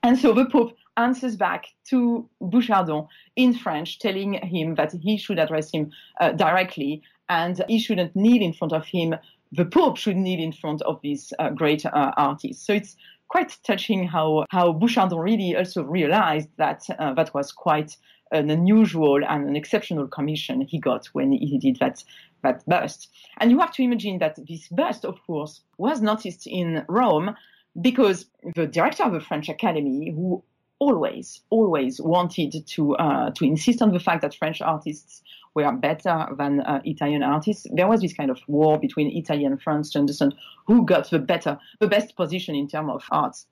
[0.03, 5.39] And so the Pope answers back to Bouchardon in French, telling him that he should
[5.39, 9.15] address him uh, directly and he shouldn't kneel in front of him.
[9.53, 12.65] The Pope should kneel in front of this uh, great uh, artist.
[12.67, 12.97] So it's
[13.29, 17.97] quite touching how, how Bouchardon really also realized that uh, that was quite
[18.33, 22.03] an unusual and an exceptional commission he got when he did that
[22.43, 23.09] that bust.
[23.39, 27.37] And you have to imagine that this bust, of course, was noticed in Rome
[27.81, 28.27] because
[28.57, 30.43] the director of the French Academy, who
[30.79, 35.23] always, always wanted to uh, to insist on the fact that French artists
[35.55, 37.67] were better than uh, Italian artists.
[37.73, 40.35] There was this kind of war between Italy and France to understand
[40.67, 43.47] who got the better, the best position in terms of arts.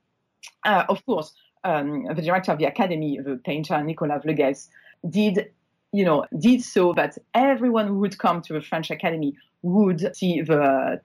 [0.64, 1.32] Uh, of course,
[1.64, 4.68] um, the director of the academy, the painter Nicolas Vleughels,
[5.08, 5.50] did
[5.92, 10.40] you know did so that everyone who would come to the French Academy would see
[10.40, 11.00] the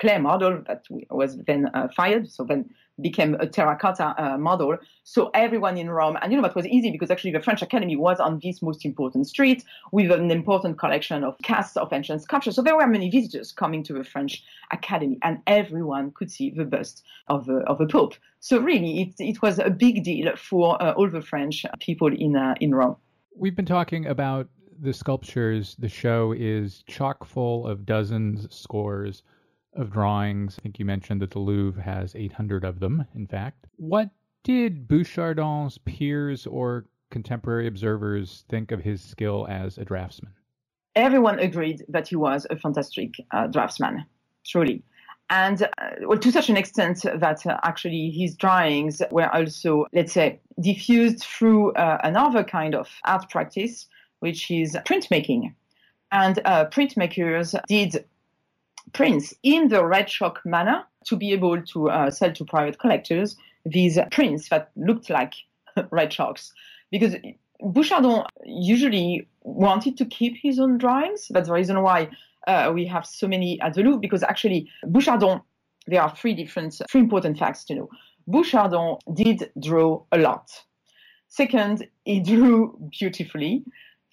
[0.00, 2.70] clay model that was then uh, fired, so then
[3.00, 4.76] became a terracotta uh, model.
[5.04, 7.96] So everyone in Rome, and you know that was easy because actually the French Academy
[7.96, 12.52] was on this most important street with an important collection of casts of ancient sculpture.
[12.52, 14.42] So there were many visitors coming to the French
[14.72, 18.14] Academy, and everyone could see the bust of the of the Pope.
[18.40, 22.36] So really, it it was a big deal for uh, all the French people in
[22.36, 22.96] uh, in Rome.
[23.34, 24.48] We've been talking about
[24.80, 25.76] the sculptures.
[25.78, 29.22] The show is chock full of dozens, scores
[29.74, 30.56] of drawings.
[30.58, 33.66] I think you mentioned that the Louvre has 800 of them, in fact.
[33.76, 34.10] What
[34.44, 40.32] did Bouchardon's peers or contemporary observers think of his skill as a draftsman?
[40.94, 44.04] Everyone agreed that he was a fantastic uh, draftsman,
[44.46, 44.82] truly.
[45.30, 50.12] And uh, well, to such an extent that uh, actually his drawings were also, let's
[50.12, 53.86] say, diffused through uh, another kind of art practice,
[54.20, 55.54] which is printmaking.
[56.10, 58.04] And uh, printmakers did
[58.92, 63.36] prints in the red chalk manner to be able to uh, sell to private collectors
[63.64, 65.34] these prints that looked like
[65.90, 66.52] red chalks.
[66.90, 67.14] because
[67.62, 71.26] Bouchardon usually wanted to keep his own drawings.
[71.30, 72.08] That's the reason why
[72.46, 75.42] uh, we have so many at the Louvre, because actually Bouchardon,
[75.86, 77.88] there are three different, three important facts to know.
[78.28, 80.50] Bouchardon did draw a lot.
[81.28, 83.64] Second, he drew beautifully.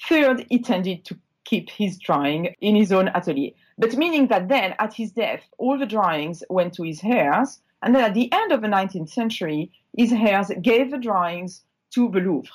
[0.07, 3.51] Third, he tended to keep his drawing in his own atelier.
[3.77, 7.93] But meaning that then, at his death, all the drawings went to his heirs, and
[7.93, 12.19] then at the end of the 19th century, his heirs gave the drawings to the
[12.19, 12.51] Louvre.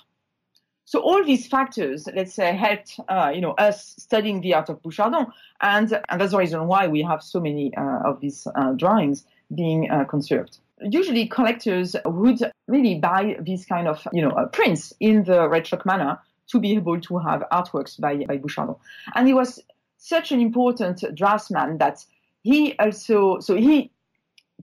[0.91, 4.83] So all these factors, let's say, helped uh, you know us studying the art of
[4.83, 5.31] Bouchardon,
[5.61, 9.25] and, and that's the reason why we have so many uh, of these uh, drawings
[9.55, 10.59] being uh, conserved.
[10.83, 15.69] Usually, collectors would really buy these kind of you know uh, prints in the Red
[15.85, 16.19] manner
[16.49, 18.77] to be able to have artworks by by Bouchardon,
[19.15, 19.63] and he was
[20.01, 22.05] such an important draftsman that
[22.43, 23.93] he also so he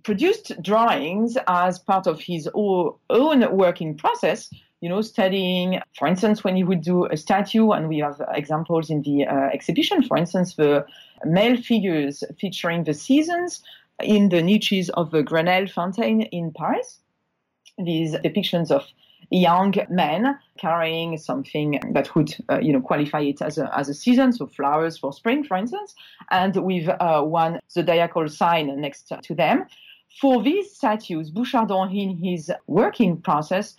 [0.04, 4.50] produced drawings as part of his own working process
[4.82, 8.90] you know, studying, for instance, when he would do a statue, and we have examples
[8.90, 10.86] in the uh, exhibition, for instance, the
[11.26, 13.64] male figures featuring the seasons
[14.02, 17.00] in the niches of the Grenelle Fountain in Paris.
[17.80, 18.86] These depictions of
[19.30, 23.94] young men carrying something that would, uh, you know, qualify it as a, as a
[23.94, 25.96] season, so flowers for spring, for instance,
[26.32, 29.66] and with uh, one zodiacal sign next to them.
[30.22, 33.76] For these statues, Bouchardon, in his working process,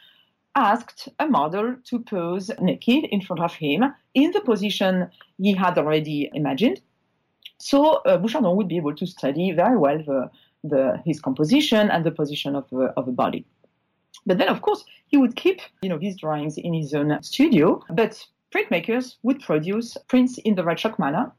[0.54, 3.84] asked a model to pose naked in front of him
[4.14, 5.08] in the position
[5.38, 6.80] he had already imagined.
[7.58, 10.30] So uh, Bouchardon would be able to study very well the,
[10.62, 13.44] the, his composition and the position of the, of the body.
[14.26, 17.82] But then, of course, he would keep, you know, these drawings in his own studio.
[17.90, 18.24] But
[18.54, 21.32] printmakers would produce prints in the red chalk manner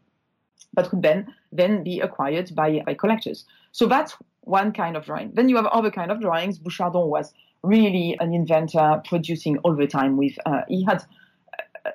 [0.75, 3.45] that would then then be acquired by, by collectors.
[3.71, 5.31] So that's one kind of drawing.
[5.33, 6.59] Then you have other kind of drawings.
[6.59, 7.33] Bouchardon was
[7.63, 10.17] really an inventor, producing all the time.
[10.17, 11.03] With uh, he had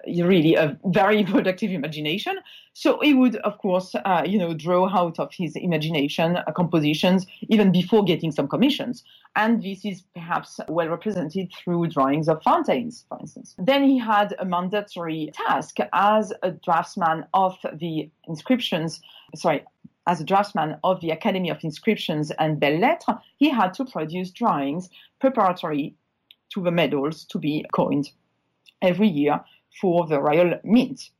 [0.07, 2.37] really a very productive imagination.
[2.73, 7.27] So he would, of course, uh, you know, draw out of his imagination uh, compositions
[7.49, 9.05] even before getting some commissions.
[9.37, 13.55] And this is perhaps well represented through drawings of fountains, for instance.
[13.59, 19.01] Then he had a mandatory task as a draftsman of the inscriptions,
[19.37, 19.65] sorry,
[20.07, 24.31] as a draftsman of the Academy of Inscriptions and Belles Lettres, he had to produce
[24.31, 25.95] drawings preparatory
[26.53, 28.11] to the medals to be coined
[28.83, 29.41] every year
[29.81, 31.11] for the royal mint.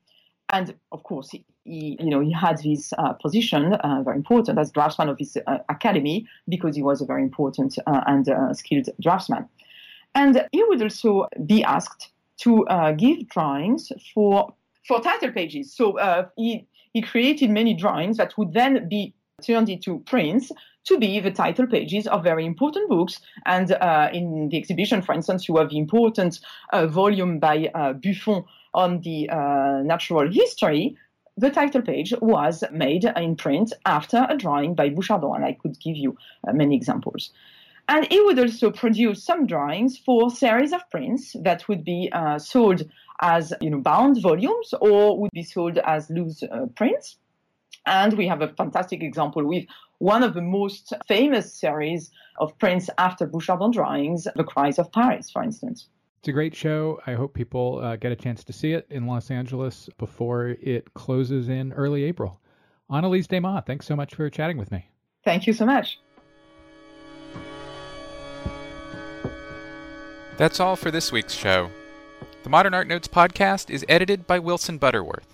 [0.51, 4.71] And of course, he, you know, he had this uh, position, uh, very important, as
[4.71, 8.89] draftsman of his uh, academy because he was a very important uh, and uh, skilled
[9.01, 9.49] draftsman.
[10.15, 12.65] And he would also be asked to
[12.97, 14.55] give drawings for
[14.87, 15.75] for title pages.
[15.75, 15.99] So
[16.37, 20.53] he he created many drawings that would then be turned into prints
[20.85, 23.21] to be the title pages of very important books.
[23.47, 26.41] And uh, in the exhibition, for instance, you have the important
[26.73, 28.45] uh, volume by uh, Buffon
[28.75, 30.97] on the uh, natural history.
[31.37, 35.81] The title page was made in print after a drawing by Bouchardon, and I could
[35.81, 36.17] give you
[36.47, 37.31] uh, many examples.
[37.89, 42.39] And he would also produce some drawings for series of prints that would be uh,
[42.39, 42.83] sold
[43.21, 47.17] as you know bound volumes or would be sold as loose uh, prints.
[47.87, 49.65] And we have a fantastic example with
[49.99, 55.31] one of the most famous series of prints after Bouchardon drawings, The Cries of Paris,
[55.31, 55.89] for instance.
[56.21, 57.01] It's a great show.
[57.07, 60.95] I hope people uh, get a chance to see it in Los Angeles before it
[60.95, 62.41] closes in early April.
[62.91, 64.89] Anne-Lise Desmas, thanks so much for chatting with me.
[65.25, 65.99] Thank you so much.
[70.37, 71.71] That's all for this week's show.
[72.43, 75.34] The Modern Art Notes podcast is edited by Wilson Butterworth.